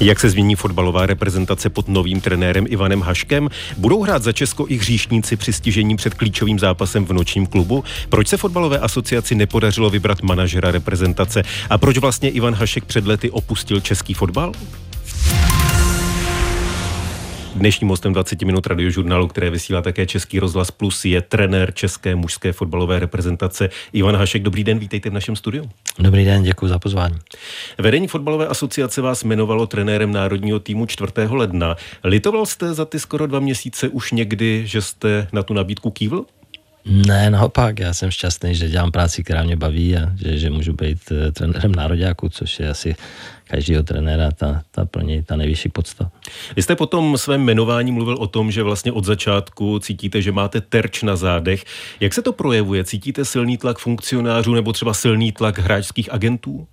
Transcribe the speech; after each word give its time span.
Jak 0.00 0.20
se 0.20 0.30
změní 0.30 0.54
fotbalová 0.54 1.06
reprezentace 1.06 1.70
pod 1.70 1.88
novým 1.88 2.20
trenérem 2.20 2.66
Ivanem 2.68 3.02
Haškem? 3.02 3.48
Budou 3.76 4.02
hrát 4.02 4.22
za 4.22 4.32
Česko 4.32 4.66
i 4.68 4.76
hříšníci 4.76 5.36
při 5.36 5.52
stižení 5.52 5.96
před 5.96 6.14
klíčovým 6.14 6.58
zápasem 6.58 7.06
v 7.06 7.12
nočním 7.12 7.46
klubu? 7.46 7.84
Proč 8.08 8.28
se 8.28 8.36
fotbalové 8.36 8.78
asociaci 8.78 9.34
nepodařilo 9.34 9.90
vybrat 9.90 10.22
manažera 10.22 10.70
reprezentace? 10.70 11.42
A 11.70 11.78
proč 11.78 11.98
vlastně 11.98 12.30
Ivan 12.30 12.54
Hašek 12.54 12.84
před 12.84 13.06
lety 13.06 13.30
opustil 13.30 13.80
český 13.80 14.14
fotbal? 14.14 14.52
Dnešním 17.58 17.88
hostem 17.88 18.12
20 18.12 18.42
minut 18.42 18.66
radiožurnálu, 18.66 19.28
které 19.28 19.50
vysílá 19.50 19.82
také 19.82 20.06
Český 20.06 20.38
rozhlas 20.38 20.70
Plus, 20.70 21.04
je 21.04 21.22
trenér 21.22 21.74
české 21.74 22.14
mužské 22.14 22.52
fotbalové 22.52 22.98
reprezentace 22.98 23.70
Ivan 23.92 24.16
Hašek. 24.16 24.42
Dobrý 24.42 24.64
den, 24.64 24.78
vítejte 24.78 25.10
v 25.10 25.12
našem 25.12 25.36
studiu. 25.36 25.70
Dobrý 25.98 26.24
den, 26.24 26.42
děkuji 26.42 26.68
za 26.68 26.78
pozvání. 26.78 27.14
Vedení 27.78 28.08
fotbalové 28.08 28.46
asociace 28.46 29.00
vás 29.00 29.24
jmenovalo 29.24 29.66
trenérem 29.66 30.12
národního 30.12 30.60
týmu 30.60 30.86
4. 30.86 31.12
ledna. 31.30 31.76
Litoval 32.04 32.46
jste 32.46 32.74
za 32.74 32.84
ty 32.84 33.00
skoro 33.00 33.26
dva 33.26 33.40
měsíce 33.40 33.88
už 33.88 34.12
někdy, 34.12 34.62
že 34.66 34.82
jste 34.82 35.28
na 35.32 35.42
tu 35.42 35.54
nabídku 35.54 35.90
kývl? 35.90 36.24
Ne, 36.88 37.30
naopak, 37.30 37.78
já 37.78 37.94
jsem 37.94 38.10
šťastný, 38.10 38.54
že 38.54 38.68
dělám 38.68 38.90
práci, 38.90 39.24
která 39.24 39.42
mě 39.42 39.56
baví 39.56 39.96
a 39.96 40.12
že, 40.16 40.38
že 40.38 40.50
můžu 40.50 40.72
být 40.72 40.98
uh, 41.10 41.32
trenérem 41.32 41.74
nároďáku, 41.74 42.28
což 42.28 42.60
je 42.60 42.70
asi 42.70 42.96
každého 43.44 43.82
trenéra 43.82 44.30
ta, 44.30 44.62
ta 44.70 44.84
pro 44.84 45.02
něj 45.02 45.22
ta 45.22 45.36
nejvyšší 45.36 45.68
podsta. 45.68 46.10
Vy 46.56 46.62
jste 46.62 46.76
potom 46.76 47.18
svém 47.18 47.40
jmenování 47.40 47.92
mluvil 47.92 48.14
o 48.14 48.26
tom, 48.26 48.50
že 48.50 48.62
vlastně 48.62 48.92
od 48.92 49.04
začátku 49.04 49.78
cítíte, 49.78 50.22
že 50.22 50.32
máte 50.32 50.60
terč 50.60 51.02
na 51.02 51.16
zádech. 51.16 51.64
Jak 52.00 52.14
se 52.14 52.22
to 52.22 52.32
projevuje? 52.32 52.84
Cítíte 52.84 53.24
silný 53.24 53.56
tlak 53.58 53.78
funkcionářů 53.78 54.54
nebo 54.54 54.72
třeba 54.72 54.94
silný 54.94 55.32
tlak 55.32 55.58
hráčských 55.58 56.12
agentů? 56.12 56.66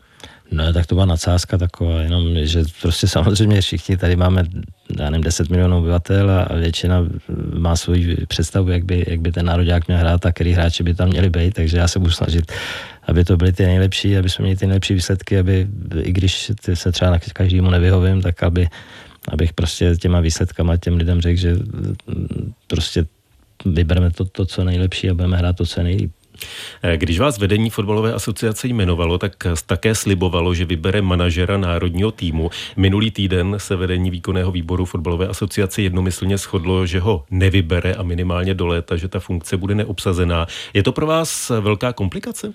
No, 0.51 0.73
tak 0.73 0.85
to 0.85 0.95
byla 0.95 1.05
nadsázka 1.05 1.57
taková, 1.57 2.01
jenom, 2.01 2.35
že 2.35 2.63
prostě 2.81 3.07
samozřejmě 3.07 3.61
všichni 3.61 3.97
tady 3.97 4.15
máme, 4.15 4.43
já 4.99 5.09
nevím, 5.09 5.23
10 5.23 5.49
milionů 5.49 5.77
obyvatel 5.77 6.31
a 6.31 6.55
většina 6.55 7.05
má 7.53 7.75
svoji 7.75 8.17
představu, 8.27 8.69
jak 8.69 8.85
by, 8.85 9.05
jak 9.07 9.19
by 9.19 9.31
ten 9.31 9.45
národák 9.45 9.87
měl 9.87 9.99
hrát 9.99 10.25
a 10.25 10.31
který 10.31 10.51
hráči 10.51 10.83
by 10.83 10.93
tam 10.93 11.09
měli 11.09 11.29
být, 11.29 11.53
takže 11.53 11.77
já 11.77 11.87
se 11.87 11.99
budu 11.99 12.11
snažit, 12.11 12.51
aby 13.03 13.25
to 13.25 13.37
byly 13.37 13.53
ty 13.53 13.65
nejlepší, 13.65 14.17
aby 14.17 14.29
jsme 14.29 14.43
měli 14.43 14.57
ty 14.57 14.67
nejlepší 14.67 14.93
výsledky, 14.93 15.39
aby 15.39 15.67
i 16.01 16.11
když 16.11 16.51
se 16.73 16.91
třeba 16.91 17.11
na 17.11 17.19
každému 17.19 17.69
nevyhovím, 17.69 18.21
tak 18.21 18.43
aby, 18.43 18.67
abych 19.27 19.53
prostě 19.53 19.95
těma 19.95 20.19
výsledkama 20.19 20.77
těm 20.77 20.97
lidem 20.97 21.21
řekl, 21.21 21.39
že 21.39 21.55
prostě 22.67 23.05
vybereme 23.65 24.11
to, 24.11 24.25
to, 24.25 24.45
co 24.45 24.63
nejlepší 24.63 25.09
a 25.09 25.13
budeme 25.13 25.37
hrát 25.37 25.55
to, 25.55 25.65
co 25.65 25.83
nejlíp. 25.83 26.11
Eh, 26.83 26.97
když 26.97 27.19
vás 27.19 27.37
vedení 27.37 27.69
fotbalové 27.69 28.13
asociace 28.13 28.67
jmenovalo, 28.67 29.17
tak 29.17 29.47
také 29.65 29.95
slibovalo, 29.95 30.53
že 30.53 30.65
vybere 30.65 31.01
manažera 31.01 31.57
národního 31.57 32.11
týmu. 32.11 32.49
Minulý 32.75 33.11
týden 33.11 33.55
se 33.57 33.75
vedení 33.75 34.11
výkonného 34.11 34.51
výboru 34.51 34.85
fotbalové 34.85 35.27
asociace 35.27 35.81
jednomyslně 35.81 36.37
shodlo, 36.37 36.85
že 36.85 36.99
ho 36.99 37.25
nevybere 37.31 37.93
a 37.93 38.03
minimálně 38.03 38.53
do 38.53 38.67
léta, 38.67 38.97
že 38.97 39.07
ta 39.07 39.19
funkce 39.19 39.57
bude 39.57 39.75
neobsazená. 39.75 40.47
Je 40.73 40.83
to 40.83 40.91
pro 40.91 41.05
vás 41.05 41.51
velká 41.61 41.93
komplikace? 41.93 42.53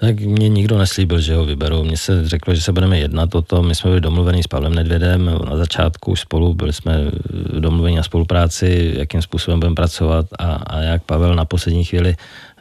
Tak 0.00 0.20
mě 0.20 0.48
nikdo 0.48 0.78
neslíbil, 0.78 1.20
že 1.20 1.34
ho 1.34 1.44
vyberou. 1.44 1.84
Mně 1.84 1.96
se 1.96 2.28
řeklo, 2.28 2.54
že 2.54 2.60
se 2.60 2.72
budeme 2.72 2.98
jednat 2.98 3.34
o 3.34 3.42
tom. 3.42 3.68
My 3.68 3.74
jsme 3.74 3.90
byli 3.90 4.00
domluveni 4.00 4.42
s 4.42 4.46
Pavlem 4.46 4.74
Nedvědem 4.74 5.30
na 5.50 5.56
začátku 5.56 6.16
spolu, 6.16 6.54
byli 6.54 6.72
jsme 6.72 7.10
domluveni 7.58 7.96
na 7.96 8.02
spolupráci, 8.02 8.94
jakým 8.96 9.22
způsobem 9.22 9.60
budeme 9.60 9.74
pracovat 9.74 10.26
a, 10.38 10.54
a 10.54 10.80
jak 10.80 11.02
Pavel 11.02 11.34
na 11.34 11.44
poslední 11.44 11.84
chvíli 11.84 12.16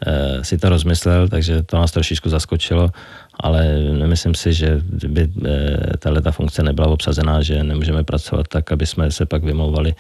e, 0.06 0.44
si 0.44 0.58
to 0.58 0.70
rozmyslel, 0.70 1.28
takže 1.28 1.64
to 1.64 1.78
nás 1.78 1.92
trošičku 1.92 2.30
zaskočilo, 2.30 2.90
ale 3.40 3.80
nemyslím 3.80 4.36
si, 4.36 4.54
že 4.54 4.82
by 5.08 5.22
e, 5.46 5.98
tahle 5.98 6.22
funkce 6.32 6.64
nebyla 6.64 6.88
obsazená, 6.88 7.42
že 7.42 7.64
nemůžeme 7.64 8.04
pracovat 8.04 8.48
tak, 8.48 8.72
aby 8.72 8.86
jsme 8.86 9.12
se 9.12 9.26
pak 9.26 9.44
vymlouvali 9.44 9.96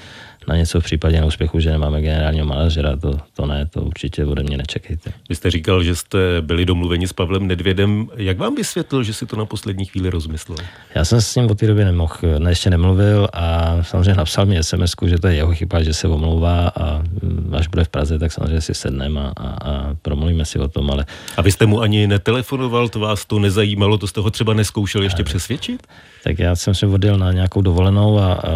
na 0.47 0.55
něco 0.55 0.81
v 0.81 0.83
případě 0.83 1.22
neúspěchu, 1.22 1.59
že 1.59 1.72
nemáme 1.72 2.01
generálního 2.01 2.45
manažera, 2.45 2.95
to, 2.97 3.19
to 3.34 3.45
ne, 3.45 3.66
to 3.66 3.81
určitě 3.81 4.25
ode 4.25 4.44
mě 4.44 4.57
nečekejte. 4.57 5.12
Vy 5.29 5.35
jste 5.35 5.51
říkal, 5.51 5.84
že 5.84 5.95
jste 5.95 6.18
byli 6.41 6.66
domluveni 6.66 7.07
s 7.07 7.13
Pavlem 7.13 7.47
Nedvědem. 7.47 8.07
Jak 8.16 8.38
vám 8.38 8.56
vysvětlil, 8.56 9.03
že 9.03 9.13
si 9.13 9.25
to 9.25 9.35
na 9.35 9.45
poslední 9.45 9.85
chvíli 9.85 10.09
rozmyslel? 10.09 10.57
Já 10.95 11.06
jsem 11.06 11.22
s 11.22 11.35
ním 11.35 11.51
od 11.51 11.59
té 11.59 11.68
doby 11.68 11.85
nemohl, 11.85 12.16
ne, 12.40 12.51
ještě 12.51 12.69
nemluvil 12.69 13.28
a 13.34 13.78
samozřejmě 13.84 14.16
napsal 14.16 14.45
mi 14.45 14.63
sms 14.63 14.94
že 15.06 15.18
to 15.19 15.28
je 15.28 15.35
jeho 15.35 15.53
chyba, 15.53 15.84
že 15.84 15.94
se 15.94 16.07
omlouvá 16.07 16.68
a 16.68 16.97
mm, 16.97 17.53
až 17.57 17.68
bude 17.68 17.84
v 17.84 17.89
Praze, 17.89 18.19
tak 18.19 18.31
samozřejmě 18.31 18.62
si 18.62 18.73
sedneme 18.73 19.22
a, 19.22 19.31
a, 19.38 19.47
a 19.47 19.95
promluvíme 20.01 20.45
si 20.45 20.59
o 20.59 20.68
tom, 20.68 20.91
ale... 20.91 21.06
A 21.38 21.41
vy 21.41 21.51
jste 21.51 21.66
mu 21.66 21.81
ani 21.81 22.07
netelefonoval, 22.07 22.89
to 22.89 23.00
vás 23.00 23.25
to 23.25 23.39
nezajímalo, 23.39 23.97
to 23.97 24.07
jste 24.07 24.22
ho 24.22 24.31
třeba 24.31 24.53
neskoušel 24.53 25.03
ještě 25.03 25.23
přesvědčit? 25.23 25.88
Tak 26.23 26.39
já 26.39 26.56
jsem 26.56 26.75
se 26.75 26.88
odjel 26.88 27.18
na 27.18 27.31
nějakou 27.31 27.62
dovolenou 27.62 28.19
a, 28.19 28.34
a 28.34 28.50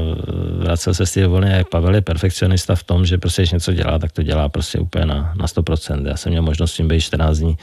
vracel 0.59 0.93
se 0.93 1.05
z 1.05 1.11
té 1.11 1.21
dovolené. 1.21 1.63
Pavel 1.77 1.95
je 1.95 2.01
perfekcionista 2.01 2.75
v 2.75 2.83
tom, 2.83 3.05
že 3.05 3.17
prostě 3.17 3.41
když 3.41 3.51
něco 3.51 3.73
dělá, 3.73 3.99
tak 3.99 4.11
to 4.11 4.23
dělá 4.23 4.49
prostě 4.49 4.79
úplně 4.79 5.05
na, 5.05 5.33
na 5.37 5.45
100%. 5.45 6.07
Já 6.07 6.17
jsem 6.17 6.29
měl 6.29 6.41
možnost 6.41 6.73
tím 6.73 6.87
být 6.87 7.01
14 7.01 7.37
dní, 7.37 7.57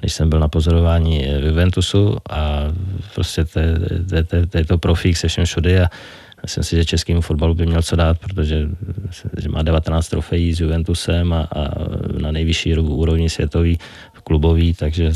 když 0.00 0.12
jsem 0.12 0.30
byl 0.30 0.40
na 0.40 0.48
pozorování 0.48 1.18
v 1.40 1.44
Juventusu 1.46 2.16
a 2.30 2.72
prostě 3.14 3.44
to, 3.44 3.60
to, 4.10 4.24
to, 4.24 4.46
to 4.46 4.58
je 4.58 4.64
to 4.64 4.78
profík 4.78 5.16
se 5.16 5.28
všem 5.28 5.44
všude 5.44 5.84
a 5.84 5.90
myslím 6.42 6.64
si, 6.64 6.76
že 6.76 6.84
českému 6.84 7.20
fotbalu 7.20 7.54
by 7.54 7.66
měl 7.66 7.82
co 7.82 7.96
dát, 7.96 8.18
protože 8.18 8.68
že 9.36 9.48
má 9.48 9.62
19 9.62 10.08
trofejí 10.08 10.54
s 10.54 10.60
Juventusem 10.60 11.32
a, 11.32 11.40
a 11.40 11.68
na 12.18 12.32
nejvyšší 12.32 12.78
úrovni 12.78 13.30
světový 13.30 13.78
klubový, 14.28 14.74
takže 14.74 15.12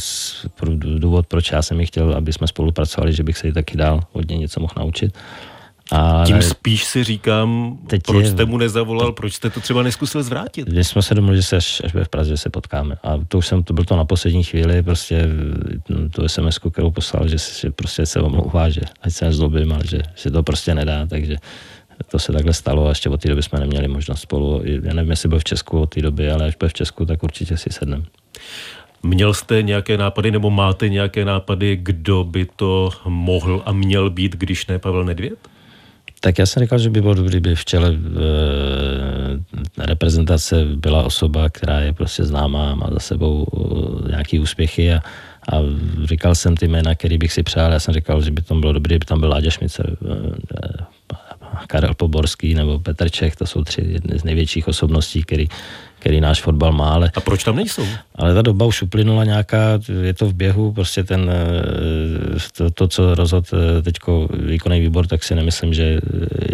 důvod, 0.76 1.26
proč 1.26 1.52
já 1.52 1.62
jsem 1.62 1.80
ji 1.80 1.86
chtěl, 1.86 2.14
aby 2.14 2.32
jsme 2.32 2.46
spolupracovali, 2.48 3.12
že 3.12 3.22
bych 3.22 3.38
se 3.38 3.46
jí 3.46 3.52
taky 3.52 3.76
dál 3.76 4.00
hodně 4.12 4.36
něco 4.38 4.60
mohl 4.60 4.72
naučit. 4.76 5.18
A 5.92 6.24
Tím 6.26 6.42
spíš 6.42 6.84
si 6.84 7.04
říkám, 7.04 7.78
teď 7.86 8.02
proč 8.06 8.24
je, 8.24 8.30
jste 8.30 8.44
mu 8.44 8.58
nezavolal, 8.58 9.06
teď, 9.06 9.16
proč 9.16 9.34
jste 9.34 9.50
to 9.50 9.60
třeba 9.60 9.82
neskusil 9.82 10.22
zvrátit? 10.22 10.68
My 10.68 10.84
jsme 10.84 11.02
se 11.02 11.14
domluvili, 11.14 11.36
že 11.36 11.42
se 11.42 11.56
až, 11.56 11.82
až 11.84 11.94
v 11.94 12.08
Praze 12.08 12.36
se 12.36 12.50
potkáme. 12.50 12.96
A 13.02 13.18
to 13.28 13.38
už 13.38 13.46
jsem, 13.46 13.62
to 13.62 13.74
bylo 13.74 13.84
to 13.84 13.96
na 13.96 14.04
poslední 14.04 14.44
chvíli, 14.44 14.82
prostě 14.82 15.28
tu 16.10 16.28
sms 16.28 16.58
kterou 16.58 16.90
poslal, 16.90 17.28
že, 17.28 17.36
že 17.60 17.70
prostě 17.70 18.06
se 18.06 18.20
omlouvá, 18.20 18.68
že 18.68 18.80
ať 19.02 19.12
se 19.12 19.24
nezlobím, 19.24 19.72
ale 19.72 19.86
že 19.86 19.98
se 20.16 20.30
to 20.30 20.42
prostě 20.42 20.74
nedá, 20.74 21.06
takže 21.06 21.36
to 22.10 22.18
se 22.18 22.32
takhle 22.32 22.52
stalo 22.52 22.86
a 22.86 22.88
ještě 22.88 23.08
od 23.08 23.20
té 23.20 23.28
doby 23.28 23.42
jsme 23.42 23.60
neměli 23.60 23.88
možnost 23.88 24.20
spolu. 24.20 24.62
Já 24.82 24.94
nevím, 24.94 25.10
jestli 25.10 25.28
byl 25.28 25.38
v 25.38 25.44
Česku 25.44 25.80
od 25.80 25.94
té 25.94 26.02
doby, 26.02 26.30
ale 26.30 26.46
až 26.46 26.56
byl 26.56 26.68
v 26.68 26.72
Česku, 26.72 27.06
tak 27.06 27.22
určitě 27.22 27.56
si 27.56 27.70
sedneme. 27.70 28.04
Měl 29.02 29.34
jste 29.34 29.62
nějaké 29.62 29.96
nápady 29.96 30.30
nebo 30.30 30.50
máte 30.50 30.88
nějaké 30.88 31.24
nápady, 31.24 31.76
kdo 31.76 32.24
by 32.24 32.46
to 32.56 32.90
mohl 33.04 33.62
a 33.66 33.72
měl 33.72 34.10
být, 34.10 34.36
když 34.36 34.66
ne 34.66 34.78
Pavel 34.78 35.04
Nedvěd? 35.04 35.51
Tak 36.22 36.38
já 36.38 36.46
jsem 36.46 36.62
říkal, 36.62 36.78
že 36.78 36.90
by 36.90 37.00
bylo 37.00 37.14
dobré, 37.14 37.40
by 37.40 37.54
v 37.54 37.64
čele 37.64 37.90
e, 37.90 37.96
reprezentace 39.86 40.64
byla 40.64 41.02
osoba, 41.02 41.50
která 41.50 41.80
je 41.80 41.92
prostě 41.92 42.24
známá, 42.24 42.74
má 42.74 42.86
za 42.92 42.98
sebou 42.98 43.46
e, 43.46 44.10
nějaké 44.10 44.40
úspěchy 44.40 44.92
a, 44.92 45.02
a 45.52 45.56
říkal 46.04 46.34
jsem 46.34 46.56
ty 46.56 46.68
jména, 46.68 46.94
který 46.94 47.18
bych 47.18 47.32
si 47.32 47.42
přál. 47.42 47.72
Já 47.72 47.80
jsem 47.80 47.94
říkal, 47.94 48.22
že 48.22 48.30
by 48.30 48.42
tam 48.42 48.60
bylo 48.60 48.72
dobré, 48.72 48.98
by 48.98 49.04
tam 49.04 49.20
byl 49.20 49.28
Láďa 49.28 49.50
Šmice, 49.50 49.82
e, 49.82 49.96
Karel 51.66 51.94
Poborský 51.94 52.54
nebo 52.54 52.78
Petr 52.78 53.10
Čech, 53.10 53.36
to 53.36 53.46
jsou 53.46 53.64
tři 53.64 53.80
jedny 53.80 54.18
z 54.18 54.24
největších 54.24 54.68
osobností, 54.68 55.22
který 55.22 55.48
který 56.02 56.20
náš 56.20 56.42
fotbal 56.42 56.72
má. 56.72 56.90
Ale, 56.90 57.10
a 57.14 57.20
proč 57.20 57.44
tam 57.44 57.56
nejsou? 57.56 57.86
Ale 58.14 58.34
ta 58.34 58.42
doba 58.42 58.66
už 58.66 58.82
uplynula 58.82 59.24
nějaká, 59.24 59.78
je 60.02 60.14
to 60.14 60.26
v 60.26 60.34
běhu, 60.34 60.72
prostě 60.72 61.04
ten, 61.04 61.30
eh, 61.30 62.38
to, 62.56 62.70
to 62.70 62.88
co 62.88 63.14
rozhodl 63.14 63.46
eh, 63.54 63.82
teď 63.82 63.96
výkonný 64.34 64.80
výbor, 64.80 65.06
tak 65.06 65.22
si 65.22 65.34
nemyslím, 65.34 65.74
že 65.74 66.00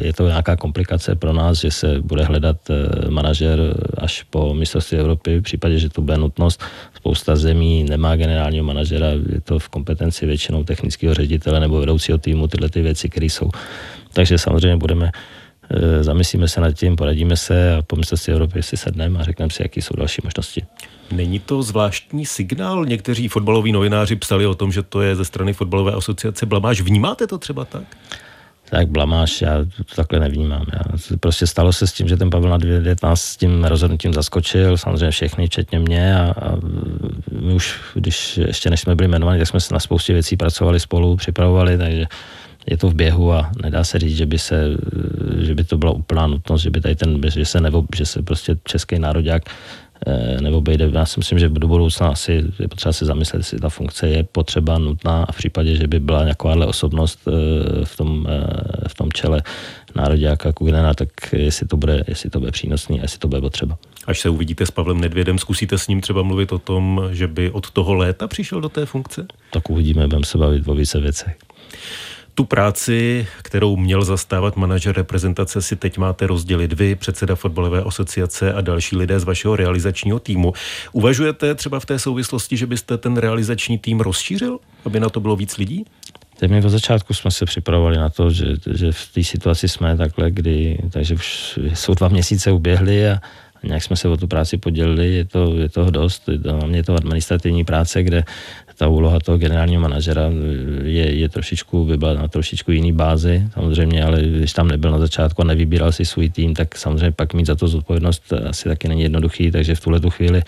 je 0.05 0.13
to 0.13 0.29
nějaká 0.29 0.57
komplikace 0.57 1.15
pro 1.15 1.33
nás, 1.33 1.61
že 1.61 1.71
se 1.71 2.01
bude 2.01 2.25
hledat 2.25 2.57
eh, 2.71 3.11
manažer 3.11 3.59
až 3.99 4.23
po 4.23 4.55
mistrovství 4.55 4.99
Evropy, 4.99 5.39
v 5.39 5.43
případě, 5.43 5.79
že 5.79 5.89
to 5.89 6.03
bude 6.03 6.17
nutnost. 6.17 6.61
Spousta 6.95 7.37
zemí 7.37 7.85
nemá 7.89 8.17
generálního 8.17 8.65
manažera, 8.65 9.07
je 9.33 9.41
to 9.41 9.59
v 9.59 9.69
kompetenci 9.69 10.27
většinou 10.27 10.65
technického 10.65 11.15
ředitele 11.15 11.61
nebo 11.61 11.81
vedoucího 11.81 12.19
týmu, 12.19 12.49
tyhle 12.49 12.69
ty 12.69 12.83
věci, 12.83 13.09
které 13.09 13.27
jsou. 13.27 13.51
Takže 14.13 14.39
samozřejmě 14.39 14.77
budeme 14.77 15.11
Eh, 15.11 15.38
zamyslíme 16.01 16.49
se 16.49 16.61
nad 16.61 16.73
tím, 16.73 16.97
poradíme 16.97 17.37
se 17.37 17.77
a 17.77 17.83
po 17.83 17.97
mistrovství 17.97 18.33
Evropy 18.33 18.63
si 18.63 18.77
sedneme 18.77 19.19
a 19.19 19.23
řekneme 19.23 19.51
si, 19.51 19.63
jaké 19.63 19.83
jsou 19.83 19.95
další 19.97 20.23
možnosti. 20.25 20.63
Není 21.13 21.39
to 21.39 21.63
zvláštní 21.63 22.27
signál? 22.27 22.85
Někteří 22.85 23.29
fotbaloví 23.29 23.73
novináři 23.73 24.17
psali 24.17 24.47
o 24.47 24.55
tom, 24.55 24.73
že 24.73 24.83
to 24.83 25.03
je 25.03 25.17
ze 25.17 25.25
strany 25.25 25.53
fotbalové 25.53 25.93
asociace 25.93 26.47
blamáž. 26.47 26.81
Vnímáte 26.81 27.27
to 27.27 27.39
třeba 27.39 27.65
tak? 27.65 27.83
Tak 28.71 28.89
blamáš, 28.89 29.43
já 29.43 29.65
to 29.87 29.95
takhle 29.97 30.21
nevnímám. 30.21 30.67
Já, 30.73 30.81
prostě 31.21 31.47
stalo 31.47 31.73
se 31.73 31.87
s 31.87 31.93
tím, 31.93 32.09
že 32.09 32.17
ten 32.17 32.31
Pavel 32.31 32.51
Nadvědět 32.51 33.03
nás 33.03 33.25
s 33.25 33.37
tím 33.37 33.65
rozhodnutím 33.65 34.13
zaskočil, 34.13 34.77
samozřejmě 34.77 35.11
všechny, 35.11 35.47
včetně 35.47 35.79
mě 35.79 36.17
a, 36.17 36.35
a 36.43 36.57
my 37.41 37.55
už, 37.55 37.81
když 37.95 38.37
ještě 38.37 38.71
než 38.71 38.81
jsme 38.81 38.95
byli 38.95 39.09
jmenovaní, 39.09 39.39
tak 39.39 39.49
jsme 39.49 39.61
se 39.61 39.75
na 39.75 39.81
spoustě 39.81 40.13
věcí 40.13 40.37
pracovali 40.37 40.81
spolu, 40.81 41.17
připravovali, 41.17 41.79
takže 41.79 42.07
je 42.71 42.77
to 42.77 42.89
v 42.89 42.95
běhu 42.95 43.33
a 43.33 43.51
nedá 43.63 43.85
se 43.85 43.99
říct, 43.99 44.17
že 44.17 44.27
by, 44.27 44.39
se, 44.39 44.77
že 45.41 45.55
by 45.55 45.65
to 45.65 45.79
byla 45.79 45.93
úplná 45.93 46.27
nutnost, 46.27 46.63
že 46.63 46.71
by 46.71 46.81
tady 46.81 46.95
ten, 46.97 47.21
že 47.31 47.45
se, 47.45 47.61
nebo, 47.61 47.85
že 47.97 48.07
se 48.07 48.23
prostě 48.23 48.57
český 48.65 48.99
národák 48.99 49.43
Eh, 50.07 50.41
nebo 50.41 50.61
bejde, 50.61 50.91
já 50.93 51.07
si 51.07 51.21
myslím, 51.21 51.39
že 51.39 51.49
do 51.49 51.69
budoucna 51.69 52.09
asi 52.09 52.45
je 52.59 52.69
potřeba 52.69 52.93
se 52.93 53.05
zamyslet, 53.05 53.39
jestli 53.39 53.59
ta 53.59 53.69
funkce 53.69 54.09
je 54.09 54.23
potřeba, 54.23 54.79
nutná 54.79 55.25
a 55.25 55.33
v 55.33 55.37
případě, 55.37 55.77
že 55.77 55.87
by 55.87 56.01
byla 56.01 56.23
nějakáhle 56.23 56.67
osobnost 56.67 57.21
eh, 57.29 57.85
v 57.85 57.97
tom, 57.97 58.27
eh, 58.29 58.89
v 58.89 58.95
tom 58.95 59.13
čele 59.13 59.43
nároďáka 59.95 60.53
Kugnena, 60.53 60.95
tak 60.95 61.09
jestli 61.33 61.67
to, 61.67 61.77
bude, 61.77 62.05
jestli 62.09 62.31
to 62.31 62.41
bude 62.41 62.53
přínosný 62.53 63.01
a 63.01 63.03
jestli 63.03 63.19
to 63.19 63.29
bude 63.29 63.41
potřeba. 63.41 63.79
Až 64.07 64.21
se 64.21 64.29
uvidíte 64.29 64.67
s 64.67 64.71
Pavlem 64.71 65.01
Nedvědem, 65.01 65.39
zkusíte 65.39 65.79
s 65.79 65.89
ním 65.89 66.01
třeba 66.01 66.23
mluvit 66.23 66.53
o 66.53 66.59
tom, 66.59 67.09
že 67.13 67.27
by 67.27 67.51
od 67.51 67.71
toho 67.71 67.95
léta 67.95 68.29
přišel 68.29 68.61
do 68.61 68.69
té 68.69 68.87
funkce? 68.87 69.27
Tak 69.53 69.71
uvidíme, 69.71 70.07
budeme 70.07 70.27
se 70.27 70.39
bavit 70.39 70.69
o 70.69 70.75
více 70.75 71.01
věcech. 71.01 71.37
Tu 72.39 72.45
práci, 72.45 73.27
kterou 73.43 73.77
měl 73.77 74.05
zastávat 74.05 74.57
manažer 74.57 74.97
reprezentace, 74.97 75.63
si 75.63 75.77
teď 75.77 75.99
máte 75.99 76.27
rozdělit 76.27 76.73
vy, 76.73 76.95
předseda 76.95 77.35
fotbalové 77.35 77.83
asociace 77.83 78.53
a 78.53 78.61
další 78.61 78.97
lidé 78.97 79.21
z 79.21 79.25
vašeho 79.25 79.57
realizačního 79.57 80.19
týmu. 80.19 80.53
Uvažujete 80.93 81.55
třeba 81.55 81.81
v 81.81 81.87
té 81.87 81.99
souvislosti, 81.99 82.57
že 82.57 82.67
byste 82.67 82.99
ten 82.99 83.17
realizační 83.17 83.79
tým 83.79 84.01
rozšířil, 84.01 84.59
aby 84.85 85.01
na 85.01 85.09
to 85.09 85.21
bylo 85.21 85.37
víc 85.37 85.57
lidí? 85.57 85.85
Tak 86.39 86.51
my 86.51 86.65
od 86.65 86.69
začátku 86.69 87.15
jsme 87.15 87.31
se 87.31 87.47
připravovali 87.47 87.99
na 87.99 88.09
to, 88.09 88.31
že, 88.31 88.47
že 88.75 88.93
v 88.93 89.09
té 89.15 89.25
situaci 89.25 89.69
jsme 89.69 89.97
takhle, 89.97 90.31
kdy, 90.31 90.79
takže 90.91 91.15
už 91.15 91.59
jsou 91.75 91.95
dva 91.95 92.09
měsíce 92.09 92.53
uběhly 92.53 93.11
a 93.11 93.21
nějak 93.63 93.83
jsme 93.83 93.97
se 93.97 94.09
o 94.09 94.17
tu 94.17 94.27
práci 94.27 94.57
podělili, 94.57 95.15
je 95.15 95.25
to, 95.25 95.55
je 95.55 95.69
toho 95.69 95.91
dost, 95.91 96.29
hlavně 96.51 96.79
je 96.79 96.83
to 96.83 96.95
administrativní 96.95 97.65
práce, 97.65 98.03
kde 98.03 98.25
ta 98.79 98.89
úloha 98.89 99.21
toho 99.21 99.39
generálního 99.39 99.83
manažera 99.83 100.23
je, 100.83 101.15
je 101.15 101.29
trošičku, 101.29 101.85
by 101.85 101.97
byla 101.97 102.15
na 102.15 102.29
trošičku 102.29 102.71
jiný 102.73 102.93
bázi, 102.93 103.49
samozřejmě, 103.55 104.05
ale 104.05 104.23
když 104.23 104.53
tam 104.53 104.69
nebyl 104.69 104.91
na 104.91 104.99
začátku 104.99 105.43
a 105.43 105.45
nevybíral 105.45 105.93
si 105.93 106.05
svůj 106.05 106.29
tým, 106.31 106.55
tak 106.55 106.79
samozřejmě 106.79 107.11
pak 107.11 107.35
mít 107.35 107.47
za 107.47 107.55
to 107.55 107.69
zodpovědnost 107.69 108.33
asi 108.33 108.69
taky 108.69 108.89
není 108.89 109.03
jednoduchý, 109.03 109.51
takže 109.51 109.75
v 109.75 109.81
tuhle 109.81 110.01
tu 110.01 110.11
chvíli 110.11 110.43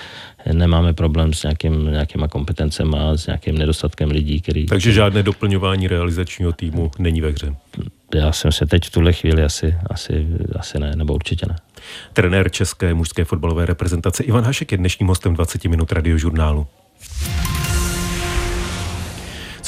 nemáme 0.53 0.93
problém 0.93 1.33
s 1.33 1.43
nějakým, 1.43 1.91
nějakýma 1.91 2.29
kompetencemi 2.29 2.97
a 2.99 3.17
s 3.17 3.27
nějakým 3.27 3.59
nedostatkem 3.59 4.11
lidí, 4.11 4.41
který... 4.41 4.67
Takže 4.67 4.93
žádné 4.93 5.23
doplňování 5.23 5.89
realizačního 5.89 6.53
týmu 6.53 6.91
není 6.99 7.21
ve 7.21 7.31
hře? 7.31 7.55
Já 8.15 8.33
jsem 8.33 8.53
se 8.53 8.67
teď 8.67 8.85
v 8.85 8.91
tuhle 8.91 9.13
chvíli 9.13 9.45
asi, 9.45 9.75
asi, 9.91 10.27
asi 10.59 10.79
ne, 10.79 10.97
nebo 10.97 11.15
určitě 11.15 11.47
ne. 11.49 11.57
Trenér 12.13 12.51
české 12.51 12.95
mužské 12.95 13.25
fotbalové 13.25 13.67
reprezentace 13.67 14.25
Ivan 14.25 14.45
Hašek 14.45 14.73
je 14.73 14.79
dnešním 14.79 15.09
hostem 15.09 15.35
20 15.35 15.65
minut 15.65 15.93
radiožurnálu. 15.93 16.67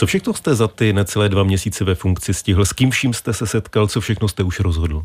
Co 0.02 0.06
všechno 0.06 0.34
jste 0.34 0.54
za 0.54 0.69
ty 0.69 0.93
necelé 0.93 1.28
dva 1.28 1.43
měsíce 1.43 1.84
ve 1.84 1.94
funkci 1.94 2.34
stihl? 2.34 2.64
S 2.64 2.72
kým 2.72 2.90
vším 2.90 3.14
jste 3.14 3.32
se 3.32 3.46
setkal? 3.46 3.88
Co 3.88 4.00
všechno 4.00 4.28
jste 4.28 4.43
už 4.43 4.60
rozhodl? 4.60 5.04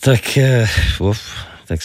Tak, 0.00 0.36
eh, 0.38 0.66
uf, 0.98 1.20
tak 1.68 1.80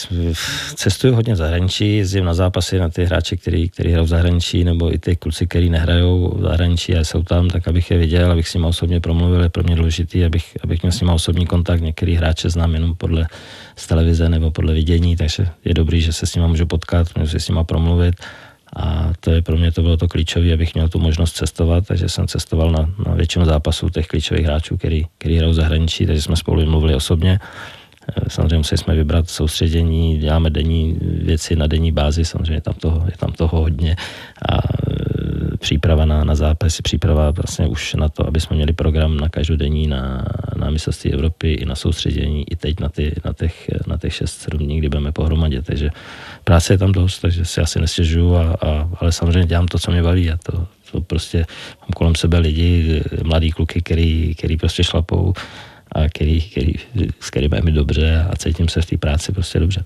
cestuju 0.76 1.16
hodně 1.16 1.34
v 1.34 1.38
zahraničí, 1.38 1.98
jezdím 1.98 2.26
na 2.26 2.34
zápasy 2.34 2.80
na 2.80 2.90
ty 2.90 3.06
hráče, 3.06 3.38
který, 3.38 3.70
který 3.70 3.92
hrajou 3.92 4.06
v 4.06 4.10
zahraničí, 4.10 4.64
nebo 4.64 4.94
i 4.94 4.98
ty 4.98 5.16
kluci, 5.16 5.48
který 5.48 5.70
nehrajou 5.70 6.38
v 6.38 6.42
zahraničí 6.42 6.96
a 6.96 7.04
jsou 7.04 7.24
tam, 7.24 7.50
tak 7.50 7.68
abych 7.68 7.92
je 7.92 7.98
viděl, 7.98 8.32
abych 8.32 8.48
s 8.48 8.54
nimi 8.54 8.66
osobně 8.66 9.00
promluvil, 9.00 9.44
je 9.44 9.50
pro 9.50 9.64
mě 9.64 9.76
důležitý, 9.76 10.26
abych, 10.26 10.58
abych 10.64 10.82
měl 10.82 10.92
s 10.92 11.02
nimi 11.02 11.12
osobní 11.14 11.46
kontakt. 11.46 11.82
Některý 11.82 12.16
hráče 12.16 12.50
znám 12.50 12.74
jenom 12.74 12.96
podle 12.96 13.28
z 13.76 13.88
televize 13.88 14.30
nebo 14.30 14.52
podle 14.52 14.74
vidění, 14.74 15.16
takže 15.16 15.48
je 15.66 15.74
dobrý, 15.74 16.02
že 16.02 16.14
se 16.14 16.26
s 16.26 16.36
nimi 16.36 16.48
můžu 16.48 16.66
potkat, 16.66 17.08
můžu 17.18 17.32
se 17.32 17.40
s 17.40 17.48
nimi 17.48 17.60
promluvit. 17.66 18.16
A 18.76 19.14
to 19.20 19.32
je 19.32 19.42
pro 19.42 19.58
mě 19.58 19.72
to 19.72 19.82
bylo 19.82 19.98
to 19.98 20.08
klíčové, 20.08 20.54
abych 20.54 20.74
měl 20.74 20.90
tu 20.90 21.00
možnost 21.00 21.34
cestovat, 21.34 21.88
takže 21.88 22.10
jsem 22.10 22.28
cestoval 22.28 22.72
na, 22.72 22.90
na 23.08 23.14
většinu 23.14 23.46
zápasů 23.46 23.90
těch 23.90 24.08
klíčových 24.08 24.46
hráčů, 24.46 24.78
který, 24.78 25.06
který 25.18 25.38
hrajou 25.38 25.54
zahraničí, 25.54 26.06
takže 26.06 26.22
jsme 26.22 26.36
spolu 26.36 26.66
mluvili 26.66 26.96
osobně. 26.96 27.40
Eh, 28.10 28.30
samozřejmě 28.30 28.58
museli 28.58 28.78
jsme 28.78 28.96
vybrat 28.96 29.30
soustředění, 29.30 30.18
děláme 30.18 30.50
denní 30.50 30.98
věci 31.02 31.56
na 31.56 31.68
denní 31.68 31.92
bázi, 31.92 32.26
samozřejmě 32.26 32.62
tam 32.62 32.74
toho, 32.74 33.04
je 33.06 33.18
tam 33.18 33.32
toho 33.32 33.62
hodně 33.62 33.96
a 34.50 34.58
příprava 35.62 36.06
na, 36.06 36.24
na 36.24 36.36
zápasy, 36.36 36.82
příprava 36.82 37.32
vlastně 37.32 37.68
už 37.68 37.94
na 37.94 38.10
to, 38.10 38.28
aby 38.28 38.40
jsme 38.40 38.56
měli 38.56 38.74
program 38.74 39.18
na 39.18 39.30
každodenní, 39.30 39.88
na, 39.88 40.26
na 40.56 40.70
mistrovství 40.70 41.14
Evropy 41.14 41.54
i 41.54 41.66
na 41.66 41.76
soustředění, 41.76 42.52
i 42.52 42.56
teď 42.56 42.80
na, 42.80 42.90
ty, 42.90 43.16
na 43.26 43.34
těch, 43.34 43.70
na 43.88 43.98
těch 43.98 44.22
6-7 44.22 44.58
dní, 44.58 44.78
kdy 44.78 44.90
budeme 44.90 45.12
pohromadě, 45.12 45.62
takže 45.62 45.90
práce 46.44 46.74
je 46.74 46.78
tam 46.78 46.92
dost, 46.92 47.20
takže 47.20 47.46
si 47.46 47.62
asi 47.62 47.80
nestěžuju, 47.80 48.36
a, 48.36 48.58
a, 48.62 48.90
ale 49.00 49.12
samozřejmě 49.12 49.46
dělám 49.46 49.68
to, 49.68 49.80
co 49.80 49.92
mě 49.92 50.04
baví 50.04 50.32
a 50.32 50.38
to, 50.38 50.68
to 50.92 51.02
prostě 51.02 51.38
mám 51.82 51.90
kolem 51.96 52.16
sebe 52.16 52.38
lidi, 52.40 53.02
mladí 53.24 53.52
kluky, 53.52 53.82
který, 53.82 54.36
který 54.36 54.58
prostě 54.58 54.84
šlapou 54.84 55.34
a 55.92 56.10
který, 56.10 56.42
který, 56.42 56.74
s 57.20 57.30
kterým 57.30 57.54
je 57.54 57.62
mi 57.62 57.72
dobře 57.72 58.26
a 58.32 58.36
cítím 58.36 58.68
se 58.68 58.82
v 58.82 58.86
té 58.86 58.98
práci 58.98 59.32
prostě 59.32 59.60
dobře. 59.60 59.86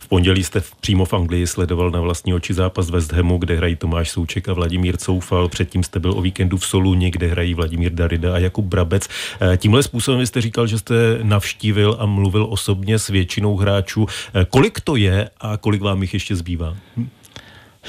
V 0.00 0.08
pondělí 0.08 0.44
jste 0.44 0.62
přímo 0.80 1.04
v 1.04 1.14
Anglii 1.14 1.46
sledoval 1.46 1.90
na 1.90 2.00
vlastní 2.00 2.34
oči 2.34 2.54
zápas 2.54 2.90
West 2.90 3.12
Hamu, 3.12 3.38
kde 3.38 3.56
hrají 3.56 3.76
Tomáš 3.76 4.10
Souček 4.10 4.48
a 4.48 4.52
Vladimír 4.52 4.96
Coufal. 4.96 5.48
Předtím 5.48 5.82
jste 5.82 6.00
byl 6.00 6.12
o 6.12 6.22
víkendu 6.22 6.56
v 6.56 6.66
Soluni, 6.66 7.10
kde 7.10 7.26
hrají 7.26 7.54
Vladimír 7.54 7.92
Darida 7.92 8.34
a 8.34 8.38
Jakub 8.38 8.64
Brabec. 8.64 9.08
Eh, 9.40 9.56
tímhle 9.56 9.82
způsobem 9.82 10.26
jste 10.26 10.40
říkal, 10.40 10.66
že 10.66 10.78
jste 10.78 10.94
navštívil 11.22 11.96
a 11.98 12.06
mluvil 12.06 12.46
osobně 12.50 12.98
s 12.98 13.08
většinou 13.08 13.56
hráčů. 13.56 14.06
Eh, 14.34 14.44
kolik 14.50 14.80
to 14.80 14.96
je 14.96 15.30
a 15.40 15.56
kolik 15.56 15.82
vám 15.82 16.02
jich 16.02 16.14
ještě 16.14 16.36
zbývá? 16.36 16.76
Hm? 16.96 17.08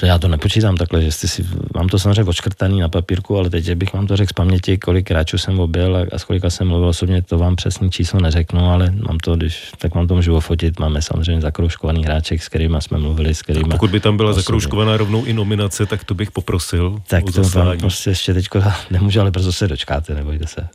Že 0.00 0.06
já 0.06 0.18
to 0.18 0.28
nepočítám 0.28 0.76
takhle, 0.76 1.02
že 1.02 1.12
si, 1.12 1.46
mám 1.74 1.88
to 1.88 1.98
samozřejmě 1.98 2.24
odškrtaný 2.24 2.80
na 2.80 2.88
papírku, 2.88 3.38
ale 3.38 3.50
teď 3.50 3.74
bych 3.74 3.92
vám 3.92 4.06
to 4.06 4.16
řekl 4.16 4.28
z 4.28 4.32
paměti, 4.32 4.78
kolik 4.78 5.10
hráčů 5.10 5.38
jsem 5.38 5.60
objel 5.60 5.96
a, 5.96 6.00
a 6.12 6.18
s 6.18 6.24
kolika 6.24 6.50
jsem 6.50 6.68
mluvil 6.68 6.88
osobně, 6.88 7.22
to 7.22 7.38
vám 7.38 7.56
přesný 7.56 7.90
číslo 7.90 8.20
neřeknu, 8.20 8.70
ale 8.70 8.90
mám 8.90 9.18
to, 9.18 9.36
když, 9.36 9.72
tak 9.78 9.94
vám 9.94 10.06
to 10.06 10.14
můžu 10.14 10.40
fotit, 10.40 10.80
máme 10.80 11.02
samozřejmě 11.02 11.40
zakroužkovaný 11.40 12.04
hráček, 12.04 12.42
s 12.42 12.48
kterými 12.48 12.76
jsme 12.80 12.98
mluvili, 12.98 13.34
s 13.34 13.42
kterými. 13.42 13.70
Pokud 13.70 13.90
by 13.90 14.00
tam 14.00 14.16
byla 14.16 14.30
osobně. 14.30 14.42
zakroužkovaná 14.42 14.96
rovnou 14.96 15.24
i 15.24 15.32
nominace, 15.32 15.86
tak 15.86 16.04
to 16.04 16.14
bych 16.14 16.30
poprosil. 16.30 16.98
Tak 17.06 17.24
to 17.34 17.42
vám 17.42 17.78
prostě 17.78 18.10
ještě 18.10 18.34
teď 18.34 18.48
nemůžu, 18.90 19.20
ale 19.20 19.30
brzo 19.30 19.52
se 19.52 19.68
dočkáte, 19.68 20.14
nebojte 20.14 20.46
se. 20.46 20.68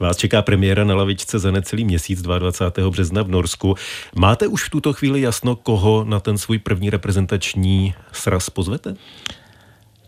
Vás 0.00 0.16
čeká 0.16 0.42
premiéra 0.42 0.84
na 0.84 0.94
lavičce 0.94 1.38
za 1.38 1.50
necelý 1.50 1.84
měsíc 1.84 2.22
22. 2.22 2.90
března 2.90 3.22
v 3.22 3.28
Norsku. 3.28 3.74
Máte 4.14 4.46
už 4.46 4.64
v 4.64 4.70
tuto 4.70 4.92
chvíli 4.92 5.20
jasno, 5.20 5.56
koho 5.56 6.04
na 6.04 6.20
ten 6.20 6.38
svůj 6.38 6.58
první 6.58 6.90
reprezentační 6.90 7.94
sraz 8.12 8.50
pozvete? 8.50 8.94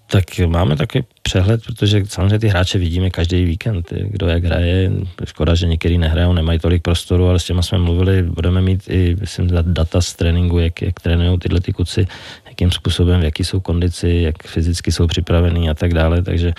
Tak 0.07 0.25
máme 0.47 0.77
taky 0.77 1.05
přehled, 1.23 1.63
protože 1.65 2.03
samozřejmě 2.09 2.39
ty 2.39 2.49
hráče 2.49 2.79
vidíme 2.79 3.11
každý 3.11 3.45
víkend, 3.45 3.93
kdo 3.93 4.27
jak 4.27 4.45
hraje. 4.45 4.91
Škoda, 5.25 5.55
že 5.55 5.67
některý 5.67 5.99
nehrajou, 5.99 6.33
nemají 6.33 6.59
tolik 6.59 6.83
prostoru, 6.83 7.29
ale 7.29 7.39
s 7.39 7.45
těma 7.45 7.63
jsme 7.63 7.79
mluvili, 7.79 8.23
budeme 8.23 8.61
mít 8.61 8.83
i 8.89 9.17
myslím, 9.21 9.51
data 9.63 10.01
z 10.01 10.15
tréninku, 10.15 10.59
jak, 10.59 10.83
jak 10.83 11.01
trénují 11.01 11.39
tyhle 11.39 11.61
ty 11.61 11.73
kuci, 11.73 12.07
jakým 12.49 12.71
způsobem, 12.71 13.21
v 13.21 13.25
jaký 13.25 13.45
jsou 13.45 13.61
kondici, 13.61 14.21
jak 14.25 14.43
fyzicky 14.43 14.93
jsou 14.93 15.07
připravení 15.07 15.71
a 15.71 15.75
tak 15.75 15.95
dále, 15.95 16.23
takže 16.23 16.53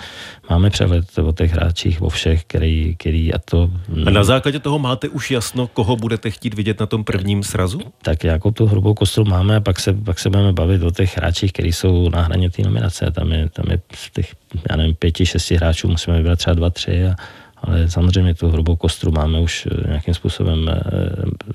máme 0.52 0.70
přehled 0.70 1.18
o 1.18 1.32
těch 1.32 1.52
hráčích, 1.52 2.02
o 2.02 2.08
všech, 2.08 2.44
který, 2.44 2.96
který 2.98 3.34
a 3.34 3.38
to... 3.38 3.70
A 4.06 4.10
na 4.10 4.24
základě 4.24 4.58
toho 4.58 4.78
máte 4.78 5.08
už 5.08 5.30
jasno, 5.30 5.66
koho 5.66 5.96
budete 5.96 6.30
chtít 6.30 6.54
vidět 6.54 6.80
na 6.80 6.86
tom 6.86 7.04
prvním 7.04 7.42
srazu? 7.42 7.80
Tak 8.02 8.24
jako 8.24 8.50
tu 8.50 8.66
hrubou 8.66 8.94
kostru 8.94 9.24
máme 9.24 9.56
a 9.56 9.60
pak 9.60 9.80
se, 9.80 9.92
pak 9.92 10.18
se 10.18 10.30
budeme 10.30 10.52
bavit 10.52 10.82
o 10.82 10.90
těch 10.90 11.16
hráčích, 11.16 11.52
kteří 11.52 11.72
jsou 11.72 12.08
na 12.08 12.22
hraně 12.22 12.50
té 12.50 12.62
nominace. 12.62 13.10
Tam 13.10 13.32
je, 13.32 13.48
tam 13.48 13.64
je 13.70 13.80
z 13.94 14.10
těch, 14.10 14.34
já 14.70 14.76
nevím, 14.76 14.94
pěti, 14.94 15.26
šesti 15.26 15.56
hráčů 15.56 15.88
musíme 15.88 16.16
vybrat 16.16 16.38
třeba 16.38 16.54
dva, 16.54 16.70
tři 16.70 17.06
a, 17.06 17.14
ale 17.56 17.90
samozřejmě 17.90 18.34
tu 18.34 18.50
hrubou 18.50 18.76
kostru 18.76 19.12
máme 19.12 19.40
už 19.40 19.68
eh, 19.70 19.88
nějakým 19.88 20.14
způsobem 20.14 20.68
eh, 20.68 20.80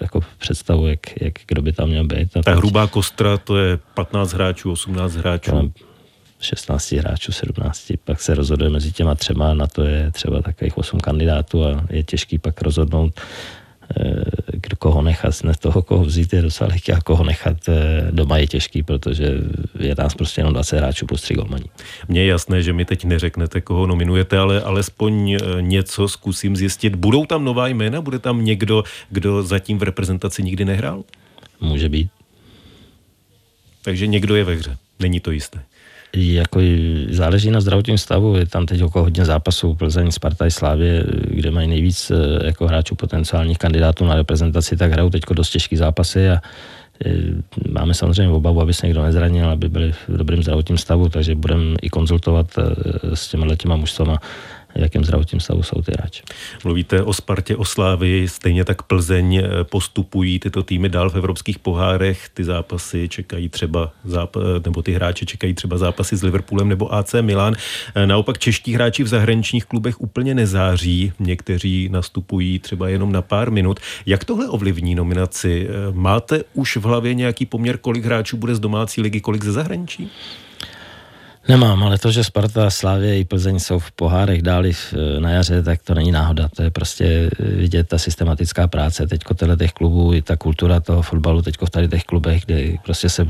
jako 0.02 0.20
představu, 0.38 0.88
jak, 0.88 1.22
jak 1.22 1.34
kdo 1.48 1.62
by 1.62 1.72
tam 1.72 1.90
měl 1.90 2.08
být. 2.08 2.38
A 2.38 2.42
Ta 2.42 2.56
hrubá 2.56 2.88
kostra 2.88 3.38
to 3.38 3.58
je 3.58 3.78
15 3.94 4.34
hráčů, 4.34 4.72
18 4.72 5.16
hráčů. 5.16 5.74
16 6.40 6.92
hráčů, 6.92 7.32
17, 7.32 7.92
pak 8.04 8.22
se 8.22 8.36
rozhoduje 8.36 8.70
mezi 8.70 8.92
těma 8.92 9.16
třema, 9.16 9.54
na 9.54 9.68
to 9.68 9.84
je 9.84 10.12
třeba 10.12 10.42
takových 10.42 10.78
8 10.78 11.00
kandidátů 11.00 11.66
a 11.66 11.86
je 11.90 12.04
těžký 12.04 12.38
pak 12.38 12.62
rozhodnout, 12.62 13.14
Eh, 13.96 14.24
kdo 14.54 14.76
koho 14.76 15.02
nechat, 15.02 15.44
ne 15.44 15.54
toho, 15.60 15.82
koho 15.82 16.06
vzít 16.06 16.34
je 16.34 16.42
docela 16.42 16.68
lehký 16.68 16.92
a 16.92 17.02
koho 17.02 17.24
nechat 17.24 17.58
eh, 17.70 18.08
doma 18.12 18.38
je 18.38 18.48
těžký, 18.48 18.84
protože 18.84 19.34
je 19.80 19.96
nás 19.98 20.16
prostě 20.16 20.40
jenom 20.42 20.54
20 20.54 20.78
hráčů 20.78 21.06
plus 21.06 21.22
3 21.22 21.34
golmaní. 21.34 21.66
Mně 22.08 22.22
je 22.22 22.28
jasné, 22.28 22.64
že 22.64 22.74
mi 22.74 22.86
teď 22.86 23.06
neřeknete, 23.06 23.62
koho 23.62 23.88
nominujete, 23.88 24.38
ale 24.38 24.62
alespoň 24.62 25.32
eh, 25.32 25.40
něco 25.62 26.08
zkusím 26.08 26.56
zjistit. 26.56 26.96
Budou 26.96 27.26
tam 27.26 27.44
nová 27.44 27.68
jména? 27.68 28.02
Bude 28.02 28.20
tam 28.20 28.46
někdo, 28.46 28.84
kdo 29.10 29.44
zatím 29.44 29.78
v 29.78 29.84
reprezentaci 29.84 30.44
nikdy 30.44 30.66
nehrál? 30.66 31.04
Může 31.62 31.90
být. 31.90 32.10
Takže 33.82 34.08
někdo 34.08 34.36
je 34.36 34.44
ve 34.44 34.56
hře. 34.56 34.78
Není 35.00 35.20
to 35.20 35.32
jisté 35.32 35.64
jako 36.16 36.60
záleží 37.10 37.52
na 37.52 37.62
zdravotním 37.62 37.98
stavu, 37.98 38.36
je 38.36 38.46
tam 38.46 38.66
teď 38.66 38.80
jako 38.80 39.04
hodně 39.04 39.26
zápasů 39.26 39.74
Plzeň, 39.74 40.12
Sparta 40.12 40.46
i 40.46 40.52
Slávě, 40.52 41.06
kde 41.30 41.52
mají 41.52 41.68
nejvíc 41.68 42.12
eh, 42.12 42.46
jako 42.46 42.68
hráčů 42.68 42.96
potenciálních 42.96 43.58
kandidátů 43.58 44.06
na 44.06 44.16
reprezentaci, 44.16 44.78
tak 44.78 44.92
hrajou 44.92 45.10
teď 45.10 45.24
dost 45.34 45.50
těžký 45.50 45.76
zápasy 45.76 46.30
a 46.30 46.42
eh, 47.06 47.12
máme 47.70 47.94
samozřejmě 47.94 48.34
obavu, 48.34 48.62
aby 48.62 48.74
se 48.74 48.88
někdo 48.88 49.04
nezranil, 49.04 49.50
aby 49.50 49.70
byli 49.70 49.92
v 49.92 50.18
dobrém 50.18 50.44
zdravotním 50.44 50.78
stavu, 50.78 51.10
takže 51.10 51.36
budeme 51.36 51.76
i 51.82 51.90
konzultovat 51.90 52.48
eh, 52.58 53.16
s 53.16 53.28
těma 53.28 53.56
těma 53.56 53.76
mužstvama, 53.76 54.20
jakým 54.78 55.04
zdravotním 55.04 55.40
stavu 55.40 55.64
jsou 55.64 55.82
ty 55.82 55.92
hráči. 55.98 56.24
Mluvíte 56.64 57.04
o 57.04 57.14
Spartě, 57.14 57.56
o 57.56 57.66
Slávii, 57.66 58.28
stejně 58.28 58.66
tak 58.66 58.82
Plzeň 58.82 59.36
eh, 59.36 59.64
postupují 59.64 60.40
tyto 60.40 60.64
týmy 60.64 60.90
dál 60.90 61.10
v 61.10 61.16
evropských 61.16 61.60
pohárech. 61.60 62.30
Ty 62.34 62.44
zápasy 62.44 63.10
čekají 63.10 63.50
třeba, 63.50 63.92
záp- 64.06 64.66
nebo 64.66 64.82
ty 64.82 64.94
hráči 64.94 65.26
čekají 65.26 65.54
třeba 65.54 65.78
zápasy 65.78 66.18
s 66.18 66.24
Liverpoolem 66.24 66.70
nebo 66.70 66.94
AC 66.94 67.16
Milan. 67.22 67.56
Naopak 68.06 68.38
čeští 68.38 68.74
hráči 68.74 69.04
v 69.04 69.08
zahraničních 69.08 69.66
klubech 69.66 70.02
úplně 70.02 70.36
nezáří. 70.36 71.14
Někteří 71.20 71.90
nastupují 71.90 72.60
třeba 72.60 72.90
jenom 72.90 73.12
na 73.12 73.22
pár 73.22 73.52
minut. 73.52 73.80
Jak 74.06 74.26
tohle 74.26 74.48
ovlivní 74.48 74.96
nominaci? 74.96 75.68
Máte 75.92 76.44
už 76.54 76.78
v 76.78 76.84
hlavě 76.84 77.14
nějaký 77.14 77.46
poměr, 77.46 77.78
kolik 77.78 78.06
hráčů 78.06 78.38
bude 78.38 78.56
z 78.56 78.60
domácí 78.60 79.02
ligy, 79.02 79.22
kolik 79.22 79.44
ze 79.44 79.52
zahraničí? 79.52 80.10
Nemám, 81.48 81.84
ale 81.84 81.98
to, 81.98 82.12
že 82.12 82.24
Sparta, 82.24 82.70
Slávě 82.70 83.20
i 83.20 83.26
Plzeň 83.26 83.60
jsou 83.60 83.80
v 83.80 83.92
pohárech 83.92 84.42
dáli 84.42 84.72
na 85.20 85.30
jaře, 85.30 85.64
tak 85.64 85.82
to 85.84 85.94
není 85.94 86.12
náhoda. 86.12 86.50
To 86.56 86.64
je 86.64 86.72
prostě 86.72 87.30
vidět 87.40 87.88
ta 87.88 87.98
systematická 87.98 88.68
práce. 88.68 89.08
Teďko 89.08 89.34
těch 89.60 89.72
klubů, 89.72 90.14
i 90.14 90.22
ta 90.22 90.36
kultura 90.36 90.80
toho 90.80 91.02
fotbalu, 91.02 91.42
teďko 91.42 91.66
v 91.66 91.70
tady 91.70 91.88
těch 91.88 92.04
klubech, 92.04 92.46
kde 92.46 92.78
prostě 92.84 93.10
se 93.10 93.28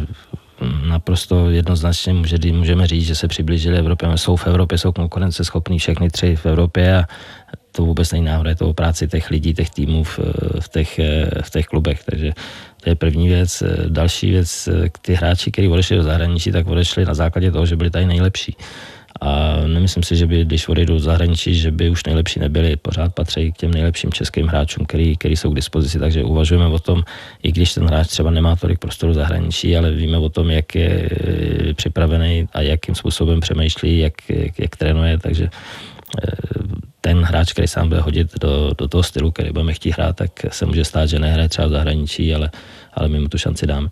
naprosto 0.88 1.50
jednoznačně 1.50 2.14
může, 2.14 2.38
můžeme 2.52 2.88
říct, 2.88 3.06
že 3.06 3.16
se 3.16 3.28
přiblížili 3.28 3.78
Evropě. 3.78 4.10
Jsou 4.16 4.36
v 4.36 4.48
Evropě, 4.48 4.78
jsou 4.78 4.92
konkurenceschopní 4.92 5.80
všechny 5.80 6.10
tři 6.10 6.36
v 6.36 6.46
Evropě 6.46 6.98
a 6.98 7.06
to 7.72 7.86
vůbec 7.86 8.12
není 8.12 8.26
náhoda, 8.26 8.50
je 8.50 8.56
to 8.56 8.70
o 8.70 8.74
práci 8.74 9.08
těch 9.08 9.30
lidí, 9.30 9.54
těch 9.54 9.70
týmů 9.70 10.04
v, 10.04 10.20
v, 10.60 10.70
těch, 10.70 11.00
v 11.42 11.50
těch 11.50 11.66
klubech. 11.66 12.04
Takže 12.04 12.34
to 12.84 12.90
je 12.90 12.96
první 12.96 13.28
věc. 13.28 13.64
Další 13.90 14.30
věc, 14.32 14.70
ty 15.02 15.14
hráči, 15.14 15.52
kteří 15.52 15.68
odešli 15.68 15.96
do 15.98 16.04
zahraničí, 16.04 16.52
tak 16.52 16.68
odešli 16.68 17.06
na 17.06 17.14
základě 17.14 17.52
toho, 17.52 17.66
že 17.66 17.76
byli 17.76 17.90
tady 17.90 18.06
nejlepší. 18.06 18.56
A 19.22 19.62
nemyslím 19.68 20.04
si, 20.04 20.16
že 20.16 20.28
by, 20.28 20.46
když 20.46 20.68
odejdou 20.68 20.94
do 20.94 21.00
zahraničí, 21.00 21.56
že 21.56 21.72
by 21.72 21.90
už 21.90 22.06
nejlepší 22.06 22.40
nebyli. 22.40 22.76
Pořád 22.76 23.14
patří 23.14 23.52
k 23.52 23.58
těm 23.58 23.72
nejlepším 23.72 24.12
českým 24.12 24.48
hráčům, 24.48 24.86
který, 24.86 25.18
který 25.18 25.36
jsou 25.36 25.52
k 25.52 25.56
dispozici. 25.56 26.00
Takže 26.00 26.24
uvažujeme 26.24 26.68
o 26.68 26.80
tom, 26.80 27.04
i 27.44 27.52
když 27.52 27.74
ten 27.74 27.86
hráč 27.86 28.08
třeba 28.08 28.32
nemá 28.32 28.56
tolik 28.56 28.80
prostoru 28.80 29.14
zahraničí, 29.14 29.78
ale 29.78 29.92
víme 29.92 30.18
o 30.18 30.30
tom, 30.30 30.50
jak 30.50 30.76
je 30.76 31.10
připravený 31.74 32.48
a 32.54 32.62
jakým 32.62 32.96
způsobem 32.96 33.40
přemýšlí, 33.40 34.00
jak, 34.00 34.14
jak, 34.30 34.60
jak 34.60 34.76
trénuje. 34.76 35.18
Takže 35.18 35.50
eh, 35.50 36.32
ten 37.02 37.22
hráč, 37.22 37.52
který 37.52 37.68
sám 37.68 37.88
bude 37.88 38.02
hodit 38.02 38.40
do, 38.40 38.72
do 38.78 38.88
toho 38.88 39.04
stylu, 39.04 39.32
který 39.32 39.52
budeme 39.52 39.74
chtít 39.74 39.92
hrát, 39.92 40.16
tak 40.16 40.32
se 40.50 40.66
může 40.66 40.86
stát, 40.86 41.06
že 41.06 41.20
nehraje 41.20 41.50
třeba 41.50 41.68
v 41.68 41.72
zahraničí, 41.72 42.34
ale, 42.34 42.52
ale 42.94 43.08
my 43.08 43.20
mu 43.20 43.28
tu 43.28 43.38
šanci 43.38 43.68
dáme. 43.68 43.90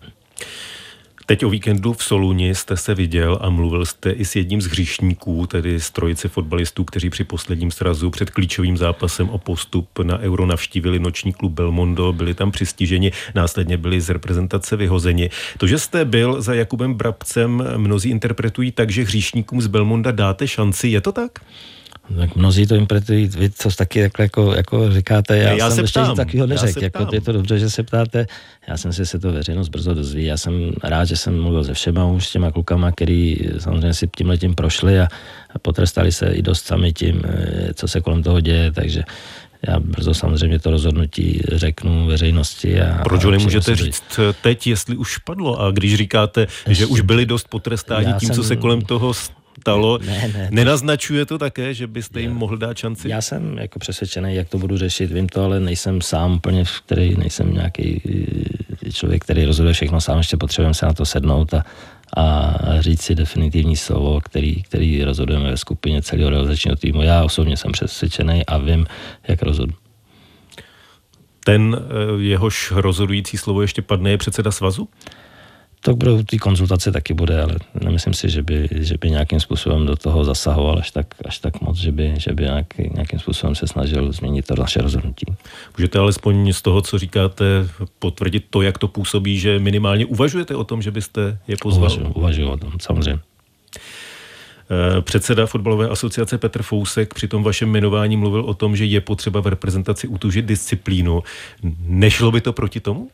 Teď 1.28 1.44
o 1.44 1.50
víkendu 1.50 1.92
v 1.92 2.04
Soluni 2.04 2.54
jste 2.54 2.76
se 2.76 2.94
viděl 2.94 3.38
a 3.40 3.50
mluvil 3.50 3.86
jste 3.86 4.10
i 4.10 4.24
s 4.24 4.36
jedním 4.36 4.60
z 4.60 4.66
hříšníků, 4.66 5.46
tedy 5.46 5.80
z 5.80 5.90
trojice 5.90 6.28
fotbalistů, 6.28 6.84
kteří 6.84 7.10
při 7.10 7.24
posledním 7.24 7.70
srazu 7.70 8.10
před 8.10 8.30
klíčovým 8.30 8.76
zápasem 8.76 9.28
o 9.28 9.38
postup 9.38 9.98
na 9.98 10.18
Euro 10.18 10.46
navštívili 10.46 10.98
noční 10.98 11.32
klub 11.32 11.52
Belmondo, 11.52 12.12
byli 12.12 12.34
tam 12.34 12.50
přistiženi, 12.50 13.12
následně 13.34 13.76
byli 13.76 14.00
z 14.00 14.10
reprezentace 14.10 14.76
vyhozeni. 14.76 15.30
To, 15.58 15.66
že 15.66 15.78
jste 15.78 16.04
byl 16.04 16.42
za 16.42 16.54
Jakubem 16.54 16.94
Brabcem, 16.94 17.64
mnozí 17.76 18.10
interpretují 18.10 18.72
tak, 18.72 18.90
že 18.90 19.02
hříšníkům 19.02 19.60
z 19.60 19.66
Belmonda 19.66 20.10
dáte 20.10 20.48
šanci, 20.48 20.88
je 20.88 21.00
to 21.00 21.12
tak? 21.12 21.38
Tak 22.18 22.36
mnozí 22.36 22.66
to 22.66 22.74
interpretují, 22.74 23.26
vy 23.26 23.48
to 23.48 23.70
taky 23.70 24.02
takhle 24.02 24.24
jako, 24.24 24.52
jako 24.54 24.92
říkáte, 24.92 25.36
já, 25.38 25.52
já 25.52 25.70
jsem 25.70 25.84
ještě 25.84 26.00
nic 26.00 26.16
takového 26.16 26.46
neřekl, 26.46 26.82
jako 26.84 27.06
je 27.12 27.20
to 27.20 27.32
dobře, 27.32 27.58
že 27.58 27.70
se 27.70 27.82
ptáte, 27.82 28.26
já 28.68 28.76
jsem 28.76 28.92
si 28.92 29.06
se 29.06 29.18
to 29.18 29.32
veřejnost 29.32 29.68
brzo 29.68 29.94
dozví, 29.94 30.24
já 30.24 30.36
jsem 30.36 30.72
rád, 30.82 31.04
že 31.04 31.16
jsem 31.16 31.42
mluvil 31.42 31.64
se 31.64 31.74
všema 31.74 32.06
už 32.06 32.26
s 32.26 32.32
těma 32.32 32.50
klukama, 32.50 32.92
který 32.92 33.36
samozřejmě 33.58 33.94
si 33.94 34.08
tím 34.16 34.28
letím 34.28 34.54
prošli 34.54 35.00
a, 35.00 35.08
a 35.54 35.58
potrestali 35.58 36.12
se 36.12 36.26
i 36.26 36.42
dost 36.42 36.66
sami 36.66 36.92
tím, 36.92 37.22
eh, 37.24 37.74
co 37.74 37.88
se 37.88 38.00
kolem 38.00 38.22
toho 38.22 38.40
děje, 38.40 38.72
takže 38.72 39.02
já 39.62 39.80
brzo 39.80 40.14
samozřejmě 40.14 40.58
to 40.58 40.70
rozhodnutí 40.70 41.40
řeknu 41.52 42.06
veřejnosti. 42.06 42.80
A, 42.80 43.02
Proč 43.04 43.24
ho 43.24 43.30
nemůžete 43.30 43.76
říct 43.76 44.20
teď, 44.42 44.66
jestli 44.66 44.96
už 44.96 45.18
padlo? 45.18 45.60
A 45.60 45.70
když 45.70 45.94
říkáte, 45.94 46.46
že 46.68 46.86
už 46.86 47.00
byli 47.00 47.26
dost 47.26 47.48
potrestáni 47.48 48.12
tím, 48.18 48.26
jsem, 48.26 48.36
co 48.36 48.42
se 48.44 48.56
kolem 48.56 48.80
toho 48.80 49.12
stalo. 49.60 49.98
Ne, 49.98 50.30
ne, 50.34 50.48
Nenaznačuje 50.52 51.26
to 51.26 51.38
také, 51.38 51.74
že 51.74 51.86
byste 51.86 52.20
jim 52.20 52.32
mohl 52.32 52.56
dát 52.56 52.78
šanci? 52.78 53.08
Já 53.08 53.20
jsem 53.20 53.58
jako 53.58 53.78
přesvědčený, 53.78 54.34
jak 54.34 54.48
to 54.48 54.58
budu 54.58 54.76
řešit, 54.76 55.12
vím 55.12 55.28
to, 55.28 55.44
ale 55.44 55.60
nejsem 55.60 56.00
sám 56.00 56.32
úplně, 56.32 56.64
který 56.84 57.16
nejsem 57.16 57.54
nějaký 57.54 58.02
eh, 58.86 58.92
člověk, 58.92 59.22
který 59.22 59.44
rozhoduje 59.44 59.74
všechno 59.74 60.00
sám, 60.00 60.18
ještě 60.18 60.36
potřebujeme 60.36 60.74
se 60.74 60.86
na 60.86 60.92
to 60.92 61.04
sednout 61.04 61.54
a, 61.54 61.62
a 62.16 62.80
říct 62.80 63.02
si 63.02 63.14
definitivní 63.14 63.76
slovo, 63.76 64.20
který, 64.20 64.62
který 64.62 65.04
rozhodujeme 65.04 65.50
ve 65.50 65.56
skupině 65.56 66.02
celého 66.02 66.30
realizačního 66.30 66.76
týmu. 66.76 67.02
Já 67.02 67.24
osobně 67.24 67.56
jsem 67.56 67.72
přesvědčený 67.72 68.46
a 68.46 68.58
vím, 68.58 68.86
jak 69.28 69.42
rozhodu. 69.42 69.72
Ten 71.44 71.76
eh, 71.78 72.22
jehož 72.22 72.72
rozhodující 72.76 73.36
slovo 73.36 73.62
ještě 73.62 73.82
padne 73.82 74.10
je 74.10 74.18
předseda 74.18 74.50
svazu? 74.50 74.88
To 75.86 75.94
budou 75.94 76.22
ty 76.22 76.38
konzultace 76.38 76.92
taky 76.92 77.14
bude, 77.14 77.42
ale 77.42 77.56
nemyslím 77.84 78.14
si, 78.14 78.30
že 78.30 78.42
by, 78.42 78.68
že 78.72 78.94
by 79.00 79.10
nějakým 79.10 79.40
způsobem 79.40 79.86
do 79.86 79.96
toho 79.96 80.24
zasahoval 80.24 80.78
až 80.78 80.90
tak, 80.90 81.06
až 81.24 81.38
tak 81.38 81.60
moc, 81.60 81.76
že 81.76 81.92
by, 81.92 82.14
že 82.18 82.32
by 82.32 82.42
nějaký, 82.42 82.90
nějakým 82.94 83.18
způsobem 83.18 83.54
se 83.54 83.66
snažil 83.66 84.12
změnit 84.12 84.46
to 84.46 84.54
naše 84.58 84.82
rozhodnutí. 84.82 85.26
Můžete 85.78 85.98
alespoň 85.98 86.52
z 86.52 86.62
toho, 86.62 86.82
co 86.82 86.98
říkáte, 86.98 87.44
potvrdit 87.98 88.44
to, 88.50 88.62
jak 88.62 88.78
to 88.78 88.88
působí, 88.88 89.38
že 89.38 89.58
minimálně 89.58 90.06
uvažujete 90.06 90.56
o 90.56 90.64
tom, 90.64 90.82
že 90.82 90.90
byste 90.90 91.38
je 91.48 91.56
pozval? 91.62 91.92
Uvažuji, 91.92 92.12
uvažuji 92.14 92.48
o 92.48 92.56
tom, 92.56 92.72
samozřejmě. 92.80 93.20
Eh, 94.70 95.02
předseda 95.02 95.46
fotbalové 95.46 95.88
asociace 95.88 96.38
Petr 96.38 96.62
Fousek 96.62 97.14
při 97.14 97.28
tom 97.28 97.42
vašem 97.42 97.68
jmenování 97.68 98.16
mluvil 98.16 98.40
o 98.40 98.54
tom, 98.54 98.76
že 98.76 98.84
je 98.84 99.00
potřeba 99.00 99.40
v 99.40 99.46
reprezentaci 99.46 100.08
utužit 100.08 100.44
disciplínu. 100.44 101.22
Nešlo 101.86 102.32
by 102.32 102.40
to 102.40 102.52
proti 102.52 102.80
tomu? 102.80 103.08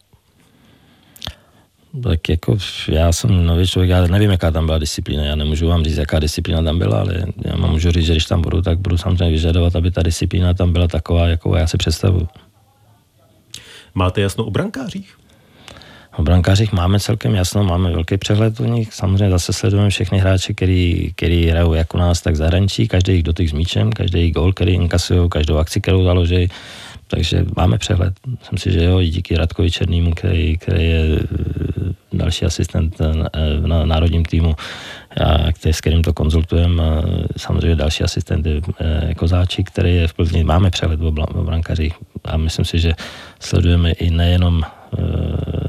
Tak 2.00 2.28
jako 2.28 2.56
já 2.88 3.12
jsem 3.12 3.46
nový 3.46 3.66
člověk, 3.66 3.90
já 3.90 4.06
nevím, 4.06 4.30
jaká 4.30 4.50
tam 4.50 4.66
byla 4.66 4.78
disciplína, 4.78 5.24
já 5.24 5.34
nemůžu 5.34 5.68
vám 5.68 5.84
říct, 5.84 5.96
jaká 5.96 6.18
disciplína 6.18 6.62
tam 6.62 6.78
byla, 6.78 7.00
ale 7.00 7.26
já 7.44 7.56
vám 7.56 7.70
můžu 7.70 7.90
říct, 7.90 8.06
že 8.06 8.12
když 8.12 8.24
tam 8.24 8.42
budu, 8.42 8.62
tak 8.62 8.78
budu 8.78 8.98
samozřejmě 8.98 9.30
vyžadovat, 9.30 9.76
aby 9.76 9.90
ta 9.90 10.02
disciplína 10.02 10.54
tam 10.54 10.72
byla 10.72 10.88
taková, 10.88 11.26
jakou 11.26 11.54
já 11.54 11.66
si 11.66 11.76
představuju. 11.76 12.28
Máte 13.94 14.20
jasno 14.20 14.44
o 14.44 14.50
brankářích? 14.50 15.16
O 16.16 16.22
brankářích 16.22 16.72
máme 16.72 17.00
celkem 17.00 17.34
jasno, 17.34 17.64
máme 17.64 17.90
velký 17.90 18.16
přehled 18.16 18.60
o 18.60 18.64
nich. 18.64 18.92
Samozřejmě 18.92 19.30
zase 19.30 19.52
sledujeme 19.52 19.90
všechny 19.90 20.18
hráče, 20.18 20.54
který, 20.54 21.12
který 21.16 21.46
hrajou 21.46 21.74
jak 21.74 21.94
u 21.94 21.98
nás, 21.98 22.20
tak 22.20 22.36
zahraničí. 22.36 22.88
Každý 22.88 23.12
jich 23.12 23.22
dotyk 23.22 23.48
s 23.48 23.52
míčem, 23.52 23.92
každý 23.92 24.30
gol, 24.30 24.52
který 24.52 24.72
inkasují, 24.72 25.28
každou 25.28 25.56
akci, 25.56 25.80
kterou 25.80 26.04
založí. 26.04 26.48
Takže 27.14 27.44
máme 27.56 27.78
přehled. 27.78 28.14
Myslím 28.26 28.58
si, 28.58 28.72
že 28.72 28.84
jo, 28.84 29.00
i 29.00 29.08
díky 29.08 29.36
Radkovi 29.36 29.70
Černýmu, 29.70 30.10
který, 30.10 30.58
který 30.58 30.84
je 30.84 31.18
eh, 31.20 31.94
další 32.12 32.44
asistent 32.44 33.00
na, 33.00 33.28
eh, 33.32 33.68
na 33.68 33.84
národním 33.84 34.24
týmu, 34.24 34.56
a 35.20 35.52
který, 35.52 35.72
s 35.72 35.80
kterým 35.80 36.02
to 36.02 36.12
konzultujeme. 36.12 36.82
Samozřejmě 37.36 37.76
další 37.76 38.04
asistent 38.04 38.46
je 38.46 38.60
eh, 38.80 39.14
Kozáčik, 39.14 39.68
který 39.70 39.96
je 39.96 40.08
v 40.08 40.14
Plzni. 40.14 40.44
Máme 40.44 40.70
přehled 40.70 41.00
o, 41.00 41.12
brankařích 41.44 41.94
a 42.24 42.36
myslím 42.36 42.64
si, 42.64 42.78
že 42.78 42.92
sledujeme 43.40 43.92
i 43.92 44.10
nejenom 44.10 44.62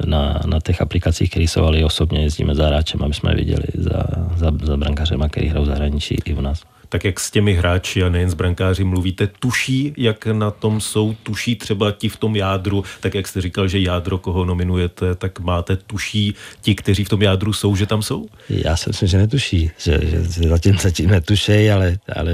na, 0.05 0.41
na 0.45 0.59
těch 0.59 0.81
aplikacích, 0.81 1.29
které 1.29 1.43
jsou, 1.43 1.63
ale 1.63 1.79
i 1.79 1.83
osobně 1.83 2.23
jezdíme 2.23 2.55
za 2.55 2.67
hráčem, 2.67 3.03
aby 3.03 3.13
jsme 3.13 3.35
viděli 3.35 3.67
za, 3.73 4.03
za, 4.35 4.51
za 4.63 4.77
brankařema, 4.77 5.29
který 5.29 5.47
hrajou 5.47 5.65
zahraničí 5.65 6.17
i 6.25 6.33
u 6.33 6.41
nás 6.41 6.63
tak 6.93 7.03
jak 7.03 7.19
s 7.19 7.31
těmi 7.31 7.53
hráči 7.53 8.03
a 8.03 8.09
nejen 8.09 8.29
s 8.29 8.33
brankáři 8.33 8.83
mluvíte, 8.83 9.27
tuší, 9.27 9.93
jak 9.97 10.25
na 10.25 10.51
tom 10.51 10.81
jsou, 10.81 11.15
tuší 11.23 11.55
třeba 11.55 11.91
ti 11.91 12.09
v 12.09 12.17
tom 12.17 12.35
jádru, 12.35 12.83
tak 12.99 13.15
jak 13.15 13.27
jste 13.27 13.41
říkal, 13.41 13.67
že 13.67 13.79
jádro, 13.79 14.17
koho 14.17 14.45
nominujete, 14.45 15.15
tak 15.15 15.39
máte 15.39 15.75
tuší 15.75 16.35
ti, 16.61 16.75
kteří 16.75 17.03
v 17.03 17.09
tom 17.09 17.21
jádru 17.21 17.53
jsou, 17.53 17.75
že 17.75 17.85
tam 17.85 18.01
jsou? 18.01 18.27
Já 18.49 18.77
si 18.77 18.89
myslím, 18.89 19.09
že 19.09 19.17
netuší, 19.17 19.71
že, 19.77 19.99
že 20.01 20.49
zatím, 20.49 20.77
zatím 20.77 21.09
netušejí, 21.09 21.71
ale, 21.71 21.97
ale 22.15 22.31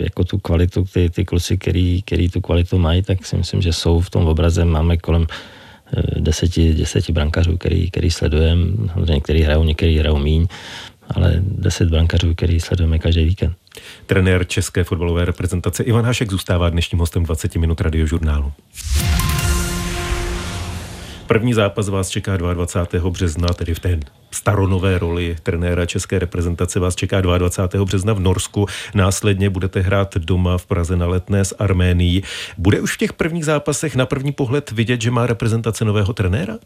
jako 0.00 0.24
tu 0.24 0.38
kvalitu, 0.38 0.84
ty, 0.92 1.10
ty 1.10 1.24
kluci, 1.24 1.58
který, 1.58 2.02
který 2.02 2.28
tu 2.28 2.40
kvalitu 2.40 2.78
mají, 2.78 3.02
tak 3.02 3.26
si 3.26 3.36
myslím, 3.36 3.62
že 3.62 3.72
jsou 3.72 4.00
v 4.00 4.10
tom 4.10 4.26
obraze, 4.26 4.64
máme 4.64 4.96
kolem 4.96 5.26
eh, 5.26 6.20
deseti, 6.20 6.74
deseti 6.74 7.12
brankařů, 7.12 7.56
který, 7.56 7.90
který 7.90 8.10
sledujeme, 8.10 8.66
některý 9.10 9.42
hrajou, 9.42 9.64
některý 9.64 9.98
hrajou 9.98 10.18
míň, 10.18 10.46
ale 11.14 11.34
deset 11.40 11.88
brankařů, 11.88 12.34
který 12.34 12.60
sledujeme 12.60 12.98
každý 12.98 13.24
víkend. 13.24 13.52
Trenér 14.06 14.46
České 14.46 14.84
fotbalové 14.84 15.24
reprezentace 15.24 15.82
Ivan 15.82 16.04
Hašek 16.04 16.30
zůstává 16.30 16.70
dnešním 16.70 16.98
hostem 16.98 17.22
20 17.22 17.56
minut 17.56 17.80
radiožurnálu. 17.80 18.52
První 21.26 21.54
zápas 21.54 21.88
vás 21.88 22.08
čeká 22.08 22.36
22. 22.36 23.10
března, 23.10 23.48
tedy 23.48 23.74
v 23.74 23.80
té 23.80 24.00
staronové 24.30 24.98
roli 24.98 25.36
trenéra 25.42 25.86
české 25.86 26.18
reprezentace 26.18 26.80
vás 26.80 26.96
čeká 26.96 27.20
22. 27.20 27.84
března 27.84 28.12
v 28.12 28.20
Norsku. 28.20 28.66
Následně 28.94 29.50
budete 29.50 29.80
hrát 29.80 30.16
doma 30.16 30.58
v 30.58 30.66
Praze 30.66 30.96
na 30.96 31.06
letné 31.06 31.44
s 31.44 31.56
Arménií. 31.58 32.22
Bude 32.58 32.80
už 32.80 32.94
v 32.94 32.98
těch 32.98 33.12
prvních 33.12 33.44
zápasech 33.44 33.96
na 33.96 34.06
první 34.06 34.32
pohled 34.32 34.70
vidět, 34.70 35.02
že 35.02 35.10
má 35.10 35.26
reprezentace 35.26 35.84
nového 35.84 36.12
trenéra? 36.12 36.58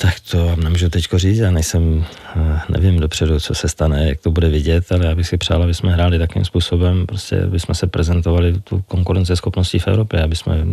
Tak 0.00 0.20
to 0.30 0.46
vám 0.46 0.60
nemůžu 0.60 0.88
teď 0.88 1.08
říct, 1.16 1.38
já 1.38 1.50
nejsem, 1.50 2.04
eh, 2.36 2.60
nevím 2.68 3.00
dopředu, 3.00 3.40
co 3.40 3.54
se 3.54 3.68
stane, 3.68 4.08
jak 4.08 4.20
to 4.20 4.30
bude 4.30 4.48
vidět, 4.48 4.92
ale 4.92 5.06
já 5.06 5.14
bych 5.14 5.28
si 5.28 5.36
přál, 5.36 5.62
aby 5.62 5.74
jsme 5.74 5.92
hráli 5.92 6.18
takým 6.18 6.44
způsobem, 6.44 7.06
prostě 7.06 7.42
aby 7.42 7.60
jsme 7.60 7.74
se 7.74 7.86
prezentovali 7.86 8.60
tu 8.64 8.82
konkurenceschopností 8.82 9.78
v 9.78 9.88
Evropě, 9.88 10.22
aby 10.22 10.36
jsme 10.36 10.64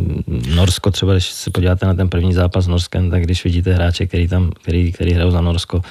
Norsko 0.56 0.92
třeba, 0.92 1.12
když 1.12 1.26
se 1.26 1.50
podíváte 1.52 1.86
na 1.86 1.94
ten 1.94 2.10
první 2.10 2.34
zápas 2.34 2.66
s 2.66 2.68
Norskem, 2.68 3.10
tak 3.10 3.24
když 3.24 3.44
vidíte 3.44 3.74
hráče, 3.74 4.06
který 4.06 4.28
tam, 4.28 4.52
který, 4.62 4.92
který 4.92 5.14
hrajou 5.14 5.32
za 5.32 5.42
Norsko, 5.42 5.82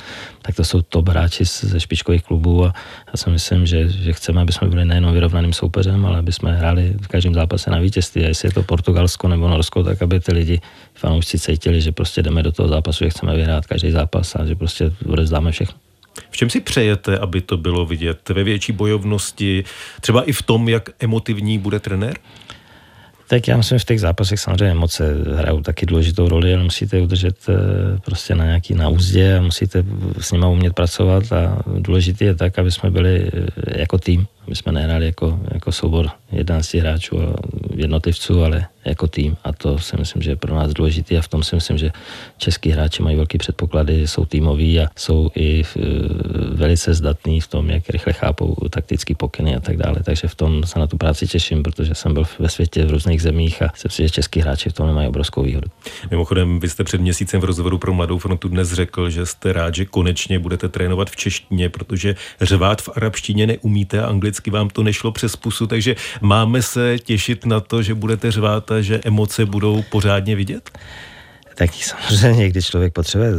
tak 0.42 0.54
to 0.54 0.64
jsou 0.64 0.82
top 0.82 1.08
hráči 1.08 1.44
ze 1.44 1.80
špičkových 1.80 2.22
klubů 2.22 2.64
a 2.64 2.74
já 3.06 3.16
si 3.16 3.30
myslím, 3.30 3.66
že, 3.66 3.88
že 3.88 4.12
chceme, 4.12 4.40
aby 4.40 4.52
jsme 4.52 4.68
byli 4.68 4.84
nejenom 4.84 5.12
vyrovnaným 5.12 5.52
soupeřem, 5.52 6.06
ale 6.06 6.18
aby 6.18 6.32
jsme 6.32 6.52
hráli 6.56 6.94
v 7.02 7.08
každém 7.08 7.34
zápase 7.34 7.70
na 7.70 7.78
vítězství. 7.78 8.24
A 8.24 8.28
jestli 8.28 8.48
je 8.48 8.52
to 8.52 8.62
Portugalsko 8.62 9.28
nebo 9.28 9.48
Norsko, 9.48 9.82
tak 9.82 10.02
aby 10.02 10.20
ty 10.20 10.32
lidi, 10.32 10.60
fanoušci 10.94 11.38
cítili, 11.38 11.80
že 11.80 11.92
prostě 11.92 12.22
jdeme 12.22 12.42
do 12.42 12.52
toho 12.52 12.68
zápasu, 12.68 13.04
že 13.04 13.10
chceme 13.10 13.23
vyhrát 13.32 13.66
každý 13.66 13.90
zápas 13.90 14.36
a 14.36 14.44
že 14.44 14.54
prostě 14.54 14.92
odezdáme 15.06 15.52
všechno. 15.52 15.74
V 16.30 16.36
čem 16.36 16.50
si 16.50 16.60
přejete, 16.60 17.18
aby 17.18 17.40
to 17.40 17.56
bylo 17.56 17.86
vidět? 17.86 18.28
Ve 18.28 18.44
větší 18.44 18.72
bojovnosti, 18.72 19.64
třeba 20.00 20.22
i 20.22 20.32
v 20.32 20.42
tom, 20.42 20.68
jak 20.68 20.90
emotivní 21.00 21.58
bude 21.58 21.80
trenér? 21.80 22.18
Tak 23.28 23.48
já 23.48 23.56
myslím, 23.56 23.78
že 23.78 23.82
v 23.82 23.84
těch 23.86 24.00
zápasech 24.00 24.40
samozřejmě 24.40 24.70
emoce 24.70 25.14
hrajou 25.36 25.60
taky 25.60 25.86
důležitou 25.86 26.28
roli, 26.28 26.54
ale 26.54 26.62
musíte 26.62 27.00
udržet 27.00 27.36
eh, 27.48 27.54
prostě 28.04 28.34
na 28.34 28.44
nějaký 28.44 28.74
na 28.74 28.88
úzdě 28.88 29.36
a 29.36 29.40
musíte 29.40 29.84
s 30.20 30.32
nimi 30.32 30.46
umět 30.46 30.74
pracovat 30.74 31.32
a 31.32 31.62
důležité 31.78 32.24
je 32.24 32.34
tak, 32.34 32.58
aby 32.58 32.70
jsme 32.70 32.90
byli 32.90 33.30
eh, 33.32 33.80
jako 33.80 33.98
tým, 33.98 34.26
aby 34.46 34.56
jsme 34.56 34.72
nehráli 34.72 35.06
jako, 35.06 35.40
jako 35.54 35.72
soubor 35.72 36.10
11 36.32 36.74
hráčů 36.74 37.20
a 37.20 37.34
jednotlivců, 37.74 38.44
ale 38.44 38.66
jako 38.84 39.06
tým 39.08 39.36
a 39.44 39.52
to 39.52 39.78
si 39.78 39.96
myslím, 39.96 40.22
že 40.22 40.30
je 40.30 40.36
pro 40.36 40.54
nás 40.54 40.72
důležité 40.72 41.16
a 41.16 41.22
v 41.22 41.28
tom 41.28 41.42
si 41.42 41.54
myslím, 41.54 41.78
že 41.78 41.90
český 42.38 42.70
hráči 42.70 43.02
mají 43.02 43.16
velké 43.16 43.38
předpoklady, 43.38 44.06
jsou 44.06 44.24
týmoví 44.24 44.80
a 44.80 44.88
jsou 44.96 45.30
i 45.34 45.62
v, 45.62 45.76
e, 45.76 45.80
velice 46.54 46.94
zdatní 46.94 47.40
v 47.40 47.46
tom, 47.46 47.70
jak 47.70 47.90
rychle 47.90 48.12
chápou 48.12 48.56
taktické 48.70 49.14
pokyny 49.14 49.56
a 49.56 49.60
tak 49.60 49.76
dále. 49.76 49.96
Takže 50.04 50.28
v 50.28 50.34
tom 50.34 50.64
se 50.64 50.78
na 50.78 50.86
tu 50.86 50.96
práci 50.96 51.26
těším, 51.26 51.62
protože 51.62 51.94
jsem 51.94 52.14
byl 52.14 52.24
ve 52.38 52.48
světě 52.48 52.84
v 52.84 52.90
různých 52.90 53.22
zemích 53.22 53.62
a 53.62 53.72
jsem 53.76 53.90
si, 53.90 54.02
že 54.02 54.10
český 54.10 54.40
hráči 54.40 54.70
v 54.70 54.72
tom 54.72 54.94
mají 54.94 55.08
obrovskou 55.08 55.42
výhodu. 55.42 55.68
Mimochodem, 56.10 56.60
vy 56.60 56.68
jste 56.68 56.84
před 56.84 57.00
měsícem 57.00 57.40
v 57.40 57.44
rozhovoru 57.44 57.78
pro 57.78 57.94
Mladou 57.94 58.18
frontu 58.18 58.48
dnes 58.48 58.72
řekl, 58.72 59.10
že 59.10 59.26
jste 59.26 59.52
rád, 59.52 59.74
že 59.74 59.84
konečně 59.84 60.38
budete 60.38 60.68
trénovat 60.68 61.10
v 61.10 61.16
češtině, 61.16 61.68
protože 61.68 62.16
řvát 62.40 62.82
v 62.82 62.88
arabštině 62.96 63.46
neumíte 63.46 64.02
a 64.02 64.06
anglicky 64.06 64.33
vám 64.50 64.68
to 64.68 64.82
nešlo 64.82 65.12
přes 65.12 65.36
pusu, 65.36 65.66
takže 65.66 65.96
máme 66.20 66.62
se 66.62 66.98
těšit 66.98 67.46
na 67.46 67.60
to, 67.60 67.82
že 67.82 67.94
budete 67.94 68.30
řvát 68.30 68.70
a 68.70 68.80
že 68.80 69.00
emoce 69.04 69.46
budou 69.46 69.82
pořádně 69.82 70.36
vidět? 70.36 70.70
Tak 71.54 71.70
samozřejmě, 71.74 72.48
když 72.48 72.66
člověk 72.66 72.92
potřebuje 72.92 73.30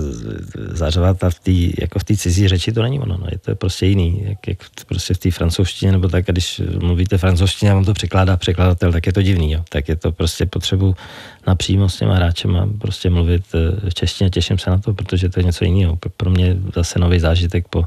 zařvat 0.55 1.23
a 1.23 1.29
v 1.29 1.39
tý, 1.39 1.73
jako 1.81 1.99
v 1.99 2.03
té 2.03 2.17
cizí 2.17 2.47
řeči 2.47 2.71
to 2.71 2.81
není 2.81 2.99
ono, 2.99 3.17
no, 3.17 3.27
je 3.31 3.37
to 3.37 3.55
prostě 3.55 3.85
jiný, 3.85 4.23
jak, 4.25 4.47
jak 4.47 4.57
prostě 4.87 5.13
v 5.13 5.17
té 5.17 5.31
francouzštině, 5.31 5.91
nebo 5.91 6.07
tak, 6.07 6.29
a 6.29 6.31
když 6.31 6.61
mluvíte 6.79 7.17
francouzštině 7.17 7.71
a 7.71 7.75
vám 7.75 7.85
to 7.85 7.93
překládá 7.93 8.37
překladatel, 8.37 8.91
tak 8.91 9.05
je 9.05 9.13
to 9.13 9.21
divný, 9.21 9.51
jo. 9.51 9.63
tak 9.69 9.89
je 9.89 9.95
to 9.95 10.11
prostě 10.11 10.45
potřebu 10.45 10.95
napřímo 11.47 11.89
s 11.89 11.97
těma 11.97 12.15
hráčema 12.15 12.69
prostě 12.81 13.09
mluvit 13.09 13.43
v 13.89 13.93
češtině, 13.93 14.29
těším 14.29 14.57
se 14.57 14.69
na 14.69 14.77
to, 14.77 14.93
protože 14.93 15.29
to 15.29 15.39
je 15.39 15.43
něco 15.43 15.65
jiného, 15.65 15.97
pro 16.17 16.29
mě 16.29 16.57
zase 16.75 16.99
nový 16.99 17.19
zážitek 17.19 17.67
po 17.67 17.85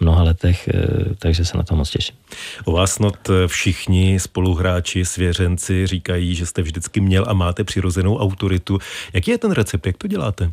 mnoha 0.00 0.22
letech, 0.22 0.68
eh, 0.68 1.14
takže 1.18 1.44
se 1.44 1.56
na 1.56 1.62
to 1.62 1.76
moc 1.76 1.90
těším. 1.90 2.16
O 2.64 2.72
vás 2.72 2.92
snad 2.92 3.30
eh, 3.30 3.48
všichni 3.48 4.20
spoluhráči, 4.20 5.04
svěřenci 5.04 5.86
říkají, 5.86 6.34
že 6.34 6.46
jste 6.46 6.62
vždycky 6.62 7.00
měl 7.00 7.24
a 7.28 7.32
máte 7.32 7.64
přirozenou 7.64 8.18
autoritu. 8.18 8.78
Jaký 9.12 9.30
je 9.30 9.38
ten 9.38 9.52
recept, 9.52 9.86
jak 9.86 9.96
to 9.96 10.06
děláte? 10.06 10.52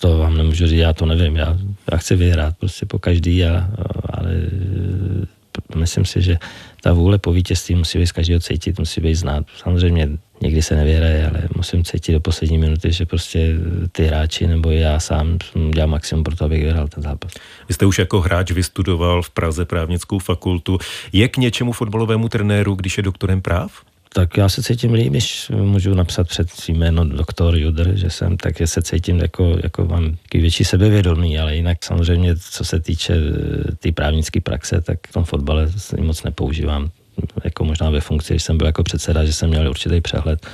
To 0.00 0.18
vám 0.18 0.36
nemůžu 0.36 0.66
říct, 0.66 0.78
já 0.78 0.92
to 0.92 1.06
nevím. 1.06 1.36
Já, 1.36 1.56
já 1.92 1.98
chci 1.98 2.16
vyhrát 2.16 2.56
prostě 2.56 2.86
po 2.86 2.98
každý, 2.98 3.44
a, 3.44 3.70
ale 4.12 4.30
eh, 4.32 5.78
myslím 5.78 6.04
si, 6.04 6.22
že 6.22 6.38
ta 6.82 6.92
vůle 6.92 7.18
po 7.18 7.32
vítězství 7.32 7.74
musí 7.74 7.98
být 7.98 8.06
z 8.06 8.12
každého 8.12 8.40
cítit, 8.40 8.78
musí 8.78 9.00
být 9.00 9.14
znát. 9.14 9.46
Samozřejmě 9.56 10.08
někdy 10.42 10.62
se 10.62 10.76
nevyhraje, 10.76 11.26
ale 11.26 11.48
musím 11.56 11.84
cítit 11.84 12.12
do 12.12 12.20
poslední 12.20 12.58
minuty, 12.58 12.92
že 12.92 13.06
prostě 13.06 13.54
ty 13.92 14.04
hráči 14.04 14.46
nebo 14.46 14.70
já 14.70 15.00
sám 15.00 15.38
dělám 15.74 15.90
maximum 15.90 16.24
pro 16.24 16.36
to, 16.36 16.44
abych 16.44 16.62
vyhrál 16.62 16.88
ten 16.88 17.02
zápas. 17.02 17.32
Vy 17.68 17.74
jste 17.74 17.86
už 17.86 17.98
jako 17.98 18.20
hráč 18.20 18.50
vystudoval 18.50 19.22
v 19.22 19.30
Praze 19.30 19.64
právnickou 19.64 20.18
fakultu. 20.18 20.78
Je 21.12 21.28
k 21.28 21.36
něčemu 21.36 21.72
fotbalovému 21.72 22.28
trenéru, 22.28 22.74
když 22.74 22.96
je 22.96 23.02
doktorem 23.02 23.42
práv? 23.42 23.72
Tak 24.12 24.36
já 24.36 24.48
se 24.48 24.62
cítím 24.62 24.92
líp, 24.92 25.12
když 25.12 25.48
můžu 25.48 25.94
napsat 25.94 26.28
před 26.28 26.48
jméno 26.68 27.04
doktor 27.04 27.56
Juder, 27.56 27.96
že 27.96 28.10
jsem, 28.10 28.36
tak 28.36 28.54
se 28.64 28.82
cítím 28.82 29.18
jako, 29.18 29.56
jako 29.62 29.84
mám 29.84 30.16
větší 30.34 30.64
sebevědomí, 30.64 31.38
ale 31.38 31.56
jinak 31.56 31.84
samozřejmě, 31.84 32.36
co 32.36 32.64
se 32.64 32.80
týče 32.80 33.14
té 33.14 33.76
tý 33.76 33.92
právnické 33.92 34.40
praxe, 34.40 34.80
tak 34.80 34.98
v 35.08 35.12
tom 35.12 35.24
fotbale 35.24 35.68
moc 36.00 36.22
nepoužívám 36.22 36.90
jako 37.44 37.64
možná 37.64 37.90
ve 37.90 38.00
funkci, 38.00 38.32
když 38.32 38.42
jsem 38.42 38.58
byl 38.58 38.66
jako 38.66 38.82
předseda, 38.82 39.24
že 39.24 39.32
jsem 39.32 39.48
měl 39.48 39.70
určitý 39.70 40.00
přehled, 40.00 40.46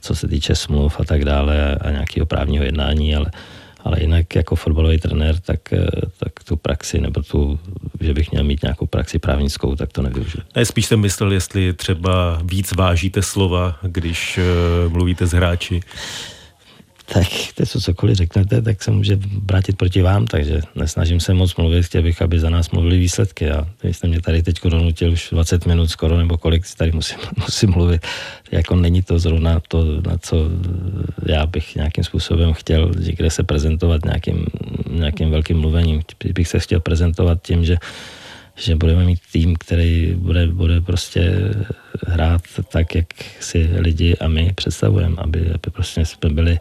co 0.00 0.14
se 0.14 0.28
týče 0.28 0.54
smluv 0.54 1.00
a 1.00 1.04
tak 1.04 1.24
dále 1.24 1.74
a 1.74 1.90
nějakého 1.90 2.26
právního 2.26 2.64
jednání, 2.64 3.14
ale, 3.14 3.30
ale 3.84 4.00
jinak 4.00 4.34
jako 4.34 4.56
fotbalový 4.56 4.98
trenér, 4.98 5.40
tak, 5.40 5.72
eh, 5.72 5.86
tak 6.18 6.32
tu 6.44 6.56
praxi 6.56 7.00
nebo 7.00 7.22
tu, 7.22 7.58
že 8.00 8.14
bych 8.14 8.30
měl 8.32 8.44
mít 8.44 8.62
nějakou 8.62 8.86
praxi 8.86 9.18
právnickou, 9.18 9.76
tak 9.76 9.92
to 9.92 10.02
nevyužiju. 10.02 10.44
Ne, 10.56 10.64
spíš 10.64 10.86
jsem 10.86 11.00
myslel, 11.00 11.32
jestli 11.32 11.72
třeba 11.72 12.40
víc 12.44 12.72
vážíte 12.72 13.22
slova, 13.22 13.78
když 13.82 14.38
uh, 14.38 14.92
mluvíte 14.92 15.26
s 15.26 15.32
hráči 15.32 15.80
tak 17.12 17.26
to, 17.54 17.66
co 17.66 17.80
cokoliv 17.80 18.16
řeknete, 18.16 18.62
tak 18.62 18.82
se 18.82 18.90
může 18.90 19.18
vrátit 19.50 19.76
proti 19.76 20.02
vám, 20.02 20.26
takže 20.26 20.60
nesnažím 20.74 21.20
se 21.20 21.34
moc 21.34 21.56
mluvit, 21.56 21.86
chtěl 21.86 22.02
bych, 22.02 22.22
aby 22.22 22.40
za 22.40 22.50
nás 22.50 22.70
mluvili 22.70 22.98
výsledky 22.98 23.50
a 23.50 23.68
vy 23.82 23.94
jste 23.94 24.08
mě 24.08 24.20
tady 24.20 24.42
teď 24.42 24.64
donutil 24.64 25.12
už 25.12 25.28
20 25.32 25.66
minut 25.66 25.90
skoro, 25.90 26.16
nebo 26.16 26.38
kolik 26.38 26.64
tady 26.76 26.92
musím, 26.92 27.18
musím 27.36 27.70
mluvit, 27.70 28.06
jako 28.50 28.76
není 28.76 29.02
to 29.02 29.18
zrovna 29.18 29.60
to, 29.68 29.84
na 29.84 30.18
co 30.18 30.36
já 31.26 31.46
bych 31.46 31.76
nějakým 31.76 32.04
způsobem 32.04 32.52
chtěl, 32.52 32.90
kde 33.16 33.30
se 33.30 33.42
prezentovat 33.42 34.04
nějakým, 34.04 34.46
nějakým 34.90 35.30
velkým 35.30 35.58
mluvením. 35.58 36.02
Bych 36.34 36.48
se 36.48 36.58
chtěl 36.58 36.80
prezentovat 36.80 37.38
tím, 37.42 37.64
že 37.64 37.76
že 38.58 38.76
budeme 38.76 39.04
mít 39.04 39.20
tým, 39.32 39.56
který 39.56 40.14
bude, 40.14 40.46
bude 40.46 40.80
prostě 40.80 41.32
hrát 42.06 42.42
tak, 42.72 42.94
jak 42.94 43.06
si 43.40 43.70
lidi 43.78 44.16
a 44.16 44.28
my 44.28 44.52
představujeme, 44.54 45.16
aby, 45.18 45.40
aby 45.40 45.70
prostě 45.72 46.04
jsme 46.04 46.30
byli 46.30 46.58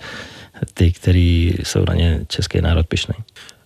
ty, 0.74 0.91
kteří 0.91 1.56
jsou 1.63 1.86
na 1.88 1.93
ně 1.93 2.26
český 2.28 2.62
národ 2.62 2.88
pišný. 2.88 3.15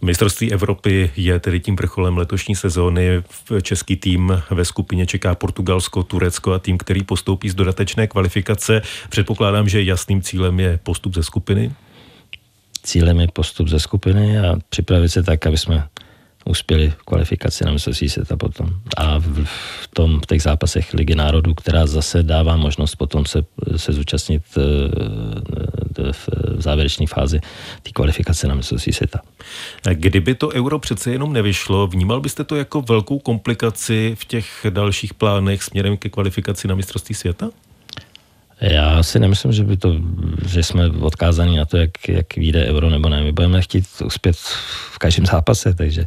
Mistrovství 0.02 0.54
Evropy 0.54 1.12
je 1.16 1.40
tedy 1.40 1.60
tím 1.60 1.76
vrcholem 1.76 2.18
letošní 2.18 2.56
sezóny. 2.56 3.24
Český 3.62 3.96
tým 3.96 4.44
ve 4.52 4.66
skupině 4.66 5.06
čeká 5.06 5.36
Portugalsko, 5.36 6.04
Turecko 6.04 6.54
a 6.54 6.60
tým, 6.60 6.78
který 6.78 7.04
postoupí 7.04 7.50
z 7.50 7.56
dodatečné 7.56 8.08
kvalifikace. 8.08 8.82
Předpokládám, 9.10 9.70
že 9.70 9.84
jasným 9.84 10.22
cílem 10.22 10.60
je 10.60 10.80
postup 10.84 11.16
ze 11.16 11.24
skupiny. 11.24 11.72
Cílem 12.84 13.20
je 13.20 13.28
postup 13.34 13.68
ze 13.68 13.80
skupiny 13.80 14.40
a 14.40 14.56
připravit 14.70 15.10
se 15.10 15.24
tak, 15.24 15.46
aby 15.48 15.58
jsme 15.58 15.88
uspěli 16.46 16.90
v 16.90 17.04
kvalifikaci 17.04 17.66
na 17.66 17.72
mistrovství 17.72 18.10
světa 18.10 18.38
potom. 18.38 18.70
A 18.98 19.18
v, 19.20 19.46
v, 19.46 19.88
tom, 19.94 20.20
v 20.20 20.26
těch 20.26 20.42
zápasech 20.42 20.94
Ligy 20.94 21.16
národů, 21.16 21.54
která 21.54 21.88
zase 21.88 22.24
dává 22.24 22.58
možnost 22.58 22.96
potom 22.96 23.26
se, 23.26 23.44
se 23.76 23.94
zúčastnit 23.94 24.44
eh, 24.58 24.62
v, 26.12 26.30
v 26.58 26.62
závěrečné 26.62 27.08
fázi 27.08 27.40
té 27.84 27.92
kvalifikace 27.92 28.48
na 28.48 28.56
mistrovství 28.56 28.94
světa. 28.94 29.20
Kdyby 29.94 30.36
to 30.36 30.50
euro 30.50 30.80
přece 30.80 31.12
jenom 31.12 31.34
nevyšlo, 31.34 31.88
vnímal 31.88 32.22
byste 32.22 32.44
to 32.44 32.56
jako 32.56 32.82
velkou 32.82 33.20
komplikaci 33.20 34.16
v 34.20 34.26
těch 34.26 34.66
dalších 34.70 35.14
plánech 35.14 35.64
směrem 35.64 35.98
ke 35.98 36.10
kvalifikaci 36.10 36.68
na 36.68 36.76
mistrovství 36.76 37.16
světa? 37.16 37.50
Já 38.62 39.04
si 39.04 39.20
nemyslím, 39.20 39.54
že 39.54 39.64
by 39.64 39.78
to, 39.78 39.96
že 40.48 40.64
jsme 40.64 40.90
odkázaní 40.90 41.58
na 41.58 41.66
to, 41.66 41.78
jak, 41.78 42.10
jak 42.10 42.36
vyjde 42.36 42.66
euro 42.66 42.90
nebo 42.90 43.10
ne. 43.10 43.24
My 43.24 43.32
budeme 43.32 43.62
chtít 43.62 43.86
uspět 44.06 44.36
v 44.92 44.98
každém 44.98 45.26
zápase, 45.26 45.74
takže 45.74 46.06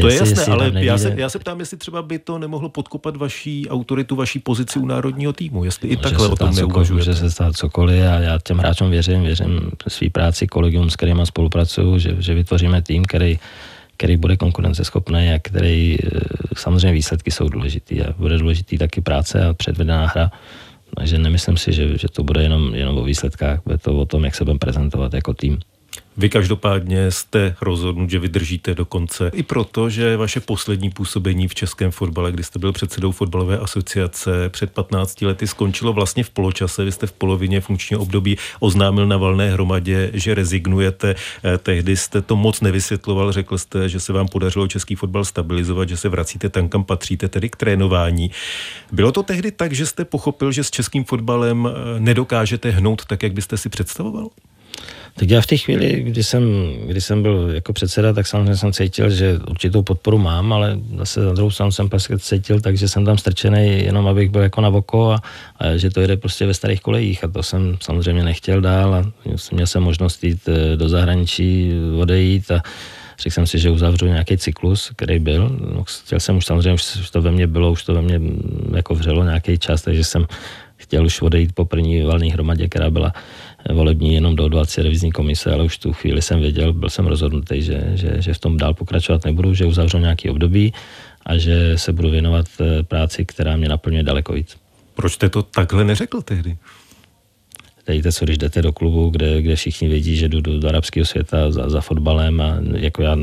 to 0.00 0.08
je 0.08 0.16
jasné, 0.16 0.44
ale 0.44 0.72
já 0.74 0.98
se, 0.98 1.14
já 1.16 1.28
se 1.28 1.38
ptám, 1.38 1.60
jestli 1.60 1.76
třeba 1.76 2.02
by 2.02 2.18
to 2.18 2.38
nemohlo 2.38 2.68
podkopat 2.68 3.16
vaší 3.16 3.68
autoritu, 3.68 4.16
vaší 4.16 4.38
pozici 4.38 4.78
u 4.78 4.86
národního 4.86 5.32
týmu, 5.32 5.64
jestli 5.64 5.88
může 5.88 6.00
i 6.00 6.02
takhle 6.02 6.28
o 6.28 6.36
tom 6.36 6.54
neuvažujete. 6.54 7.10
Může 7.10 7.20
se 7.20 7.30
stát 7.30 7.56
cokoliv 7.56 8.02
a 8.02 8.18
já 8.18 8.38
těm 8.38 8.58
hráčům 8.58 8.90
věřím, 8.90 9.22
věřím 9.22 9.70
svý 9.88 10.10
práci, 10.10 10.46
kolegům, 10.46 10.90
s 10.90 10.96
kterými 10.96 11.26
spolupracuju, 11.26 11.98
že, 11.98 12.16
že 12.18 12.34
vytvoříme 12.34 12.82
tým, 12.82 13.04
který, 13.04 13.38
který 13.96 14.16
bude 14.16 14.36
konkurenceschopný 14.36 15.32
a 15.34 15.38
který, 15.42 15.98
eh, 16.04 16.20
samozřejmě 16.56 16.92
výsledky 16.92 17.30
jsou 17.30 17.48
důležitý 17.48 18.02
a 18.02 18.12
bude 18.18 18.38
důležitý 18.38 18.78
taky 18.78 19.00
práce 19.00 19.44
a 19.44 19.54
předvedená 19.54 20.06
hra 20.06 20.30
takže 20.96 21.18
nemyslím 21.18 21.56
si, 21.56 21.72
že, 21.72 21.98
že 21.98 22.08
to 22.08 22.24
bude 22.24 22.42
jenom, 22.42 22.74
jenom 22.74 22.98
o 22.98 23.04
výsledkách, 23.04 23.60
bude 23.64 23.78
to 23.78 23.98
o 23.98 24.06
tom, 24.06 24.24
jak 24.24 24.34
se 24.34 24.44
budeme 24.44 24.58
prezentovat 24.58 25.14
jako 25.14 25.34
tým. 25.34 25.58
Vy 26.18 26.28
každopádně 26.28 27.10
jste 27.10 27.56
rozhodnut, 27.60 28.10
že 28.10 28.18
vydržíte 28.18 28.74
do 28.74 28.84
konce. 28.84 29.30
I 29.34 29.42
proto, 29.42 29.90
že 29.90 30.16
vaše 30.16 30.40
poslední 30.40 30.90
působení 30.90 31.48
v 31.48 31.54
českém 31.54 31.90
fotbale, 31.90 32.32
kdy 32.32 32.42
jste 32.42 32.58
byl 32.58 32.72
předsedou 32.72 33.12
fotbalové 33.12 33.58
asociace 33.58 34.48
před 34.48 34.70
15 34.70 35.22
lety, 35.22 35.46
skončilo 35.46 35.92
vlastně 35.92 36.24
v 36.24 36.30
poločase. 36.30 36.84
Vy 36.84 36.92
jste 36.92 37.06
v 37.06 37.12
polovině 37.12 37.60
funkčního 37.60 38.02
období 38.02 38.36
oznámil 38.60 39.06
na 39.06 39.16
valné 39.16 39.50
hromadě, 39.50 40.10
že 40.14 40.34
rezignujete. 40.34 41.14
Eh, 41.44 41.58
tehdy 41.58 41.96
jste 41.96 42.22
to 42.22 42.36
moc 42.36 42.60
nevysvětloval, 42.60 43.32
řekl 43.32 43.58
jste, 43.58 43.88
že 43.88 44.00
se 44.00 44.12
vám 44.12 44.28
podařilo 44.28 44.68
český 44.68 44.94
fotbal 44.94 45.24
stabilizovat, 45.24 45.88
že 45.88 45.96
se 45.96 46.08
vracíte 46.08 46.48
tam, 46.48 46.68
kam 46.68 46.84
patříte, 46.84 47.28
tedy 47.28 47.48
k 47.48 47.56
trénování. 47.56 48.30
Bylo 48.92 49.12
to 49.12 49.22
tehdy 49.22 49.50
tak, 49.50 49.72
že 49.72 49.86
jste 49.86 50.04
pochopil, 50.04 50.52
že 50.52 50.64
s 50.64 50.70
českým 50.70 51.04
fotbalem 51.04 51.68
eh, 51.68 52.00
nedokážete 52.00 52.70
hnout 52.70 53.04
tak, 53.04 53.22
jak 53.22 53.32
byste 53.32 53.56
si 53.56 53.68
představoval? 53.68 54.28
Tak 55.18 55.30
já 55.30 55.40
v 55.40 55.46
té 55.46 55.56
chvíli, 55.56 56.02
kdy 56.02 56.24
jsem, 56.24 56.42
kdy 56.86 57.00
jsem 57.00 57.22
byl 57.22 57.50
jako 57.54 57.72
předseda, 57.72 58.12
tak 58.12 58.26
samozřejmě 58.26 58.56
jsem 58.56 58.72
cítil, 58.72 59.10
že 59.10 59.38
určitou 59.50 59.82
podporu 59.82 60.18
mám, 60.18 60.52
ale 60.52 60.78
zase 60.98 61.20
na 61.20 61.32
druhou 61.32 61.50
stranu 61.50 61.72
jsem 61.72 61.88
prostě 61.88 62.18
cítil, 62.18 62.60
takže 62.60 62.88
jsem 62.88 63.04
tam 63.04 63.18
strčený 63.18 63.84
jenom, 63.84 64.06
abych 64.06 64.30
byl 64.30 64.42
jako 64.42 64.60
na 64.60 64.68
voko 64.68 65.10
a, 65.10 65.22
a, 65.58 65.76
že 65.76 65.90
to 65.90 66.00
jde 66.00 66.16
prostě 66.16 66.46
ve 66.46 66.54
starých 66.54 66.80
kolejích 66.80 67.24
a 67.24 67.28
to 67.28 67.42
jsem 67.42 67.76
samozřejmě 67.80 68.24
nechtěl 68.24 68.60
dál 68.60 68.94
a 68.94 69.04
měl 69.52 69.66
jsem 69.66 69.82
možnost 69.82 70.24
jít 70.24 70.48
eh, 70.48 70.76
do 70.76 70.88
zahraničí, 70.88 71.72
odejít 72.00 72.50
a 72.50 72.62
řekl 73.18 73.34
jsem 73.34 73.46
si, 73.46 73.58
že 73.58 73.70
uzavřu 73.70 74.06
nějaký 74.06 74.36
cyklus, 74.36 74.90
který 74.96 75.18
byl. 75.18 75.56
No, 75.74 75.84
chtěl 75.84 76.20
jsem 76.20 76.36
už 76.36 76.46
samozřejmě, 76.46 76.74
už 76.74 77.10
to 77.10 77.22
ve 77.22 77.30
mně 77.30 77.46
bylo, 77.46 77.72
už 77.72 77.84
to 77.84 77.94
ve 77.94 78.02
mně 78.02 78.18
mm, 78.18 78.72
jako 78.76 78.94
vřelo 78.94 79.24
nějaký 79.24 79.58
čas, 79.58 79.82
takže 79.82 80.04
jsem 80.04 80.26
chtěl 80.76 81.06
už 81.06 81.22
odejít 81.22 81.52
po 81.54 81.64
první 81.64 82.02
valné 82.02 82.26
hromadě, 82.26 82.68
která 82.68 82.90
byla 82.90 83.12
volební 83.72 84.14
jenom 84.14 84.36
do 84.36 84.48
20 84.48 84.82
revizní 84.82 85.12
komise, 85.12 85.52
ale 85.52 85.64
už 85.64 85.78
tu 85.78 85.92
chvíli 85.92 86.22
jsem 86.22 86.40
věděl, 86.40 86.72
byl 86.72 86.90
jsem 86.90 87.06
rozhodnutý, 87.06 87.62
že, 87.62 87.82
že, 87.94 88.22
že 88.22 88.34
v 88.34 88.38
tom 88.38 88.56
dál 88.56 88.74
pokračovat 88.74 89.24
nebudu, 89.24 89.54
že 89.54 89.64
uzavřu 89.64 89.98
nějaký 89.98 90.30
období 90.30 90.72
a 91.26 91.36
že 91.36 91.78
se 91.78 91.92
budu 91.92 92.10
věnovat 92.10 92.46
eh, 92.60 92.82
práci, 92.82 93.24
která 93.24 93.56
mě 93.56 93.68
naplňuje 93.68 94.02
daleko 94.02 94.32
víc. 94.32 94.56
Proč 94.94 95.12
jste 95.12 95.28
to 95.28 95.42
takhle 95.42 95.84
neřekl 95.84 96.22
tehdy? 96.22 96.56
Dejte 97.86 98.12
co, 98.12 98.24
když 98.24 98.38
jdete 98.38 98.62
do 98.62 98.72
klubu, 98.72 99.10
kde, 99.10 99.42
kde 99.42 99.56
všichni 99.56 99.88
vědí, 99.88 100.16
že 100.16 100.28
jdu 100.28 100.40
do, 100.40 100.58
do 100.58 100.68
arabského 100.68 101.06
světa 101.06 101.50
za, 101.50 101.70
za 101.70 101.80
fotbalem 101.80 102.40
a 102.40 102.58
jako 102.76 103.02
já 103.02 103.16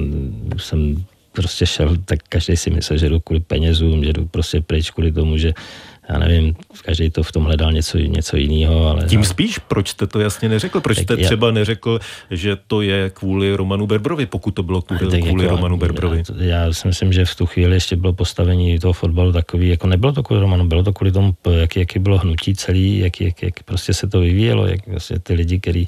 jsem 0.58 1.06
prostě 1.36 1.65
šel, 1.65 1.98
tak 2.06 2.19
každý 2.30 2.58
si 2.58 2.69
myslel, 2.69 3.00
že 3.00 3.10
jdu 3.10 3.19
kvůli 3.19 3.39
penězům, 3.39 4.04
že 4.04 4.13
jdu 4.13 4.26
prostě 4.26 4.62
pryč 4.62 4.91
kvůli 4.91 5.12
tomu, 5.12 5.38
že 5.38 5.54
já 6.09 6.19
nevím, 6.19 6.55
každý 6.85 7.09
to 7.09 7.23
v 7.23 7.31
tom 7.31 7.43
hledal 7.43 7.71
něco, 7.71 7.97
něco 7.97 8.37
jiného. 8.37 8.87
Ale 8.89 9.03
Tím 9.03 9.23
spíš, 9.23 9.59
proč 9.59 9.89
jste 9.89 10.07
to 10.07 10.19
jasně 10.19 10.49
neřekl? 10.49 10.81
Proč 10.81 10.97
jste 10.97 11.15
já, 11.17 11.25
třeba 11.25 11.51
neřekl, 11.51 11.99
že 12.31 12.57
to 12.67 12.81
je 12.81 13.09
kvůli 13.09 13.55
Romanu 13.55 13.87
Berbrovi, 13.87 14.25
pokud 14.25 14.51
to 14.51 14.63
bylo 14.63 14.81
kvůli, 14.81 15.21
kvůli 15.21 15.43
jako, 15.43 15.55
Romanu 15.55 15.77
Berbrovi? 15.77 16.23
Já, 16.37 16.45
já 16.45 16.73
si 16.73 16.87
myslím, 16.87 17.13
že 17.13 17.25
v 17.25 17.35
tu 17.35 17.45
chvíli 17.45 17.75
ještě 17.75 17.95
bylo 17.95 18.13
postavení 18.13 18.79
toho 18.79 18.93
fotbalu 18.93 19.31
takový, 19.31 19.69
jako 19.69 19.87
nebylo 19.87 20.13
to 20.13 20.23
kvůli 20.23 20.41
Romanu, 20.41 20.67
bylo 20.67 20.83
to 20.83 20.93
kvůli 20.93 21.11
tomu, 21.11 21.35
jaký, 21.51 21.79
jaký 21.79 21.99
bylo 21.99 22.17
hnutí 22.17 22.55
celý, 22.55 22.99
jak, 22.99 23.21
jak, 23.21 23.43
jak 23.43 23.63
prostě 23.63 23.93
se 23.93 24.07
to 24.07 24.19
vyvíjelo, 24.19 24.67
jak 24.67 24.87
vlastně 24.87 25.19
ty 25.19 25.33
lidi, 25.33 25.59
který 25.59 25.87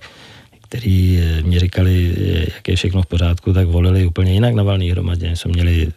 který 0.70 1.24
mě 1.42 1.60
říkali, 1.60 2.16
jak 2.56 2.68
je 2.68 2.76
všechno 2.76 3.02
v 3.02 3.06
pořádku, 3.06 3.54
tak 3.54 3.68
volili 3.68 4.06
úplně 4.06 4.34
jinak 4.34 4.54
na 4.54 4.64
valný 4.64 4.92
hromadě. 4.92 5.36
Jsme 5.36 5.52
měli 5.52 5.88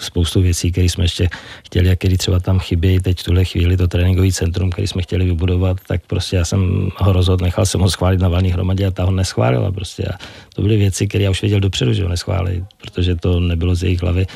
spoustu 0.00 0.40
věcí, 0.40 0.72
které 0.72 0.88
jsme 0.88 1.04
ještě 1.04 1.28
chtěli 1.66 1.90
a 1.90 1.96
které 1.96 2.16
třeba 2.16 2.40
tam 2.40 2.58
chybí. 2.58 3.00
Teď 3.00 3.20
v 3.20 3.24
tuhle 3.24 3.44
chvíli 3.44 3.76
to 3.76 3.88
tréninkové 3.88 4.32
centrum, 4.32 4.70
který 4.70 4.86
jsme 4.86 5.02
chtěli 5.02 5.24
vybudovat, 5.24 5.76
tak 5.86 6.02
prostě 6.06 6.36
já 6.36 6.44
jsem 6.44 6.90
ho 6.96 7.12
rozhodl, 7.12 7.44
nechal 7.44 7.66
jsem 7.66 7.80
ho 7.80 7.90
schválit 7.90 8.20
na 8.20 8.28
valný 8.28 8.50
hromadě 8.50 8.86
a 8.86 8.90
ta 8.90 9.04
ho 9.04 9.10
neschválila. 9.10 9.72
Prostě. 9.72 10.04
A 10.04 10.18
to 10.54 10.62
byly 10.62 10.76
věci, 10.76 11.06
které 11.06 11.24
já 11.24 11.30
už 11.30 11.42
věděl 11.42 11.60
dopředu, 11.60 11.92
že 11.92 12.02
ho 12.02 12.08
neschválí, 12.08 12.64
protože 12.80 13.16
to 13.16 13.40
nebylo 13.40 13.74
z 13.74 13.82
jejich 13.82 14.02
hlavy 14.02 14.26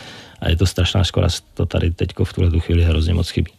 a 0.41 0.49
je 0.49 0.57
to 0.57 0.67
strašná 0.67 1.05
škoda, 1.05 1.29
to 1.55 1.67
tady 1.67 1.91
teď 1.91 2.09
v 2.25 2.33
tuhle 2.33 2.61
chvíli 2.61 2.85
hrozně 2.85 3.15
moc 3.15 3.31
chybí. 3.31 3.53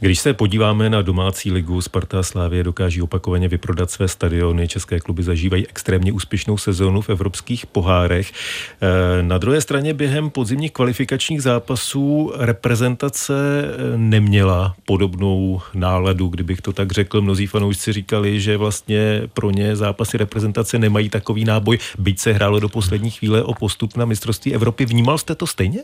Když 0.00 0.18
se 0.18 0.34
podíváme 0.34 0.90
na 0.90 1.02
domácí 1.02 1.52
ligu, 1.52 1.80
Sparta 1.80 2.18
a 2.18 2.22
Slávě 2.22 2.64
dokáží 2.64 3.02
opakovaně 3.02 3.48
vyprodat 3.48 3.90
své 3.90 4.08
stadiony. 4.08 4.68
České 4.68 5.00
kluby 5.00 5.22
zažívají 5.22 5.68
extrémně 5.68 6.12
úspěšnou 6.12 6.58
sezónu 6.58 7.00
v 7.00 7.10
evropských 7.10 7.66
pohárech. 7.66 8.32
Eh, 8.32 9.22
na 9.22 9.38
druhé 9.38 9.60
straně 9.60 9.94
během 9.94 10.30
podzimních 10.30 10.72
kvalifikačních 10.72 11.42
zápasů 11.42 12.32
reprezentace 12.36 13.34
eh, 13.64 13.96
neměla 13.96 14.74
podobnou 14.84 15.60
náladu, 15.74 16.28
kdybych 16.28 16.60
to 16.60 16.72
tak 16.72 16.92
řekl. 16.92 17.20
Mnozí 17.20 17.46
fanoušci 17.46 17.92
říkali, 17.92 18.40
že 18.40 18.56
vlastně 18.56 19.22
pro 19.34 19.50
ně 19.50 19.76
zápasy 19.76 20.18
reprezentace 20.18 20.78
nemají 20.78 21.08
takový 21.08 21.44
náboj, 21.44 21.78
byť 21.98 22.18
se 22.18 22.32
hrálo 22.32 22.60
do 22.60 22.68
poslední 22.68 23.10
chvíle 23.10 23.42
o 23.42 23.54
postup 23.54 23.96
na 23.96 24.04
mistrovství 24.04 24.54
Evropy. 24.54 24.86
Vnímal 24.86 25.18
jste 25.18 25.34
to 25.34 25.46
stejně? 25.46 25.80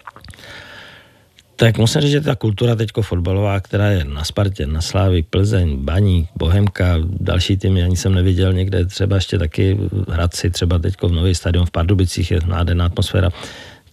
Tak 1.56 1.78
musím 1.78 2.00
říct, 2.00 2.10
že 2.10 2.20
ta 2.20 2.34
kultura 2.34 2.74
teďko 2.74 3.02
fotbalová, 3.02 3.60
která 3.60 3.90
je 3.90 4.04
na 4.04 4.24
Spartě, 4.24 4.66
na 4.66 4.80
Slávy, 4.80 5.22
Plzeň, 5.22 5.76
Baník, 5.76 6.28
Bohemka, 6.36 6.98
další 7.20 7.56
týmy, 7.56 7.82
ani 7.82 7.96
jsem 7.96 8.14
neviděl 8.14 8.52
někde, 8.52 8.86
třeba 8.86 9.16
ještě 9.16 9.38
taky 9.38 9.78
Hradci, 10.08 10.50
třeba 10.50 10.78
teďko 10.78 11.08
v 11.08 11.12
nový 11.12 11.34
stadion 11.34 11.66
v 11.66 11.70
Pardubicích 11.70 12.30
je 12.30 12.40
nádherná 12.46 12.86
atmosféra. 12.86 13.30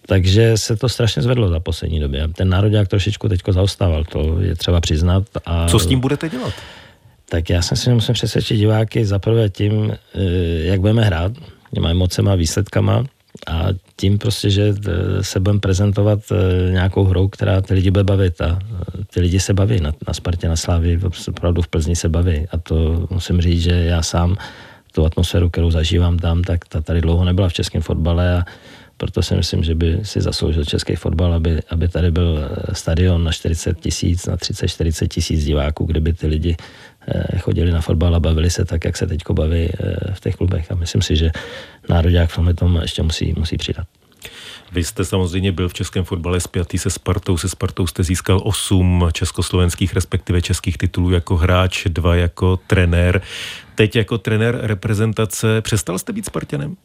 Takže 0.06 0.58
se 0.58 0.76
to 0.76 0.90
strašně 0.90 1.22
zvedlo 1.22 1.50
za 1.50 1.60
poslední 1.60 2.00
době. 2.00 2.28
Ten 2.28 2.50
národák 2.50 2.88
trošičku 2.88 3.30
teďko 3.30 3.54
zaostával, 3.54 4.04
to 4.04 4.38
je 4.40 4.56
třeba 4.56 4.82
přiznat. 4.82 5.24
A... 5.46 5.68
Co 5.68 5.80
s 5.80 5.88
tím 5.88 6.00
budete 6.00 6.30
dělat? 6.30 6.54
Tak 7.30 7.50
já 7.50 7.62
jsem 7.62 7.78
si 7.78 7.90
musím 7.90 8.14
přesvědčit 8.14 8.58
diváky 8.58 9.06
zaprvé 9.06 9.50
tím, 9.50 9.92
eh, 9.92 10.20
jak 10.64 10.80
budeme 10.80 11.04
hrát, 11.04 11.32
těma 11.74 11.90
emocema, 11.90 12.36
výsledkama, 12.36 13.06
a 13.48 13.68
tím 13.96 14.18
prostě, 14.18 14.50
že 14.50 14.74
eh, 14.88 15.24
se 15.24 15.40
budeme 15.40 15.60
prezentovat 15.60 16.20
eh, 16.32 16.72
nějakou 16.72 17.04
hrou, 17.04 17.28
která 17.28 17.62
ty 17.62 17.74
lidi 17.74 17.92
bude 17.92 18.04
bavit 18.04 18.42
a 18.42 18.60
eh, 18.62 19.04
ty 19.14 19.20
lidi 19.20 19.40
se 19.40 19.54
baví. 19.54 19.80
Na, 19.80 19.94
na 20.08 20.14
Spartě, 20.14 20.48
na 20.48 20.56
Slávě, 20.56 21.00
opravdu 21.30 21.62
v 21.62 21.68
Plzni 21.68 21.96
se 21.96 22.10
baví. 22.10 22.48
A 22.52 22.58
to 22.58 23.08
musím 23.10 23.42
říct, 23.42 23.62
že 23.62 23.72
já 23.72 24.04
sám 24.04 24.36
tu 24.92 25.06
atmosféru, 25.06 25.50
kterou 25.50 25.72
zažívám 25.72 26.18
tam, 26.18 26.42
tak 26.42 26.66
ta 26.66 26.82
tady 26.82 27.02
dlouho 27.02 27.26
nebyla 27.26 27.50
v 27.50 27.54
českém 27.54 27.82
fotbale 27.82 28.38
a 28.38 28.46
proto 28.98 29.22
si 29.22 29.36
myslím, 29.36 29.64
že 29.64 29.76
by 29.76 30.00
si 30.04 30.22
zasloužil 30.22 30.66
český 30.66 30.96
fotbal, 30.96 31.34
aby, 31.34 31.60
aby 31.70 31.88
tady 31.88 32.12
byl 32.12 32.40
stadion 32.74 33.24
na 33.24 33.32
40 33.32 33.80
tisíc, 33.80 34.26
na 34.26 34.38
30-40 34.38 35.08
tisíc 35.08 35.46
diváků, 35.46 35.86
kde 35.86 36.00
by 36.00 36.14
ty 36.14 36.28
lidi 36.28 36.56
chodili 37.40 37.72
na 37.72 37.82
fotbal 37.82 38.16
a 38.16 38.20
bavili 38.20 38.50
se 38.50 38.66
tak, 38.66 38.86
jak 38.86 38.98
se 38.98 39.08
teď 39.08 39.22
baví 39.32 39.70
v 40.14 40.20
těch 40.20 40.36
klubech. 40.36 40.72
A 40.72 40.76
myslím 40.76 41.02
si, 41.02 41.16
že 41.16 41.32
národák 41.90 42.30
v 42.30 42.36
tomhle 42.36 42.54
tom 42.54 42.80
ještě 42.82 43.04
musí, 43.04 43.34
musí 43.38 43.58
přidat. 43.58 43.88
Vy 44.72 44.84
jste 44.84 45.06
samozřejmě 45.06 45.52
byl 45.52 45.70
v 45.70 45.74
českém 45.74 46.04
fotbale 46.04 46.40
spjatý 46.40 46.78
se 46.78 46.90
Spartou. 46.90 47.38
Se 47.38 47.50
Spartou 47.50 47.88
jste 47.88 48.04
získal 48.04 48.42
osm 48.44 49.10
československých, 49.12 49.94
respektive 49.94 50.42
českých 50.42 50.78
titulů 50.78 51.12
jako 51.12 51.38
hráč, 51.38 51.84
dva 51.88 52.16
jako 52.16 52.58
trenér. 52.58 53.22
Teď 53.76 53.96
jako 53.96 54.18
trenér 54.18 54.60
reprezentace 54.62 55.62
přestal 55.62 56.00
jste 56.00 56.14
být 56.14 56.26
Spartanem? 56.26 56.76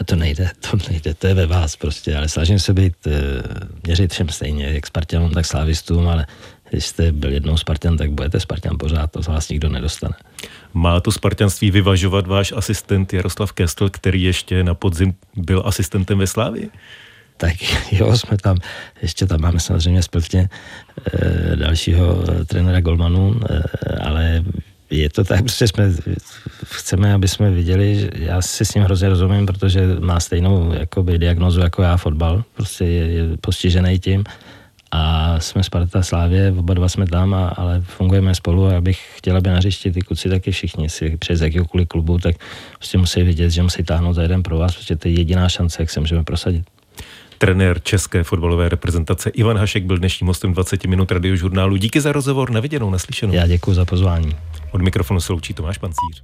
A 0.00 0.04
to 0.04 0.16
nejde, 0.16 0.50
to 0.70 0.76
nejde, 0.90 1.14
to 1.14 1.26
je 1.26 1.34
ve 1.34 1.46
vás 1.46 1.76
prostě, 1.76 2.16
ale 2.16 2.28
snažím 2.28 2.58
se 2.58 2.74
být, 2.74 2.94
eh, 3.06 3.42
měřit 3.86 4.12
všem 4.12 4.28
stejně, 4.28 4.66
jak 4.66 4.86
Spartanům, 4.86 5.30
tak 5.30 5.46
Slávistům, 5.46 6.08
ale 6.08 6.26
když 6.76 6.86
jste 6.86 7.12
byl 7.12 7.32
jednou 7.32 7.56
Spartan, 7.56 7.96
tak 7.96 8.10
budete 8.10 8.40
Spartan 8.40 8.76
pořád, 8.78 9.10
to 9.10 9.22
z 9.22 9.26
vás 9.26 9.48
nikdo 9.48 9.68
nedostane. 9.68 10.14
Má 10.74 11.00
to 11.00 11.12
spartanství 11.12 11.70
vyvažovat 11.70 12.26
váš 12.26 12.52
asistent 12.52 13.12
Jaroslav 13.12 13.52
Kestl, 13.52 13.88
který 13.88 14.22
ještě 14.22 14.64
na 14.64 14.74
podzim 14.74 15.14
byl 15.36 15.62
asistentem 15.64 16.18
ve 16.18 16.26
Slávii? 16.26 16.70
Tak 17.36 17.54
jo, 17.92 18.16
jsme 18.16 18.36
tam, 18.36 18.56
ještě 19.02 19.26
tam 19.26 19.40
máme 19.40 19.60
samozřejmě 19.60 20.02
z 20.02 20.08
e, 20.34 20.48
dalšího 21.56 22.24
e, 22.40 22.44
trenéra 22.44 22.80
Golmanu, 22.80 23.40
e, 23.50 23.62
ale 23.96 24.44
je 24.90 25.10
to 25.10 25.24
tak, 25.24 25.40
prostě 25.48 25.68
jsme, 25.68 25.92
chceme, 26.64 27.14
aby 27.14 27.28
jsme 27.28 27.50
viděli, 27.50 27.94
že 28.00 28.10
já 28.14 28.42
si 28.42 28.64
s 28.64 28.74
ním 28.74 28.84
hrozně 28.84 29.08
rozumím, 29.08 29.46
protože 29.46 29.96
má 30.00 30.20
stejnou 30.20 30.72
jakoby, 30.72 31.18
diagnozu 31.18 31.60
jako 31.60 31.82
já, 31.82 31.96
fotbal, 31.96 32.44
prostě 32.54 32.84
je, 32.84 33.06
je 33.12 33.36
postižený 33.40 33.98
tím 33.98 34.24
a 34.90 35.40
jsme 35.40 35.62
Sparta 35.62 36.02
Slávě, 36.02 36.54
oba 36.58 36.74
dva 36.74 36.88
jsme 36.88 37.06
tam, 37.06 37.34
a, 37.34 37.48
ale 37.48 37.80
fungujeme 37.80 38.34
spolu 38.34 38.66
a 38.66 38.76
abych 38.76 39.00
chtěla, 39.16 39.38
aby 39.38 39.50
na 39.50 39.56
hřišti 39.56 39.92
ty 39.92 40.00
kluci 40.00 40.28
taky 40.28 40.50
všichni 40.50 40.88
si 40.88 41.16
přes 41.16 41.40
jakýkoliv 41.40 41.88
klubu, 41.88 42.18
tak 42.18 42.36
prostě 42.78 42.98
musí 42.98 43.22
vidět, 43.22 43.50
že 43.50 43.62
musí 43.62 43.82
táhnout 43.82 44.14
za 44.14 44.22
jeden 44.22 44.42
pro 44.42 44.58
vás, 44.58 44.76
protože 44.76 44.96
to 44.96 45.08
je 45.08 45.14
jediná 45.14 45.48
šance, 45.48 45.82
jak 45.82 45.90
se 45.90 46.00
můžeme 46.00 46.24
prosadit. 46.24 46.64
Trenér 47.38 47.80
české 47.82 48.22
fotbalové 48.22 48.68
reprezentace 48.68 49.30
Ivan 49.30 49.58
Hašek 49.58 49.84
byl 49.84 49.98
dnešním 49.98 50.28
hostem 50.28 50.52
20 50.52 50.84
minut 50.84 51.12
radiožurnálu. 51.12 51.76
Díky 51.76 52.00
za 52.00 52.12
rozhovor, 52.12 52.50
na 52.50 52.60
viděnou, 52.60 52.90
naslyšenou. 52.90 53.34
Já 53.34 53.46
děkuji 53.46 53.74
za 53.74 53.84
pozvání. 53.84 54.36
Od 54.70 54.82
mikrofonu 54.82 55.20
se 55.20 55.32
loučí 55.32 55.54
Tomáš 55.54 55.78
Pancíř. 55.78 56.22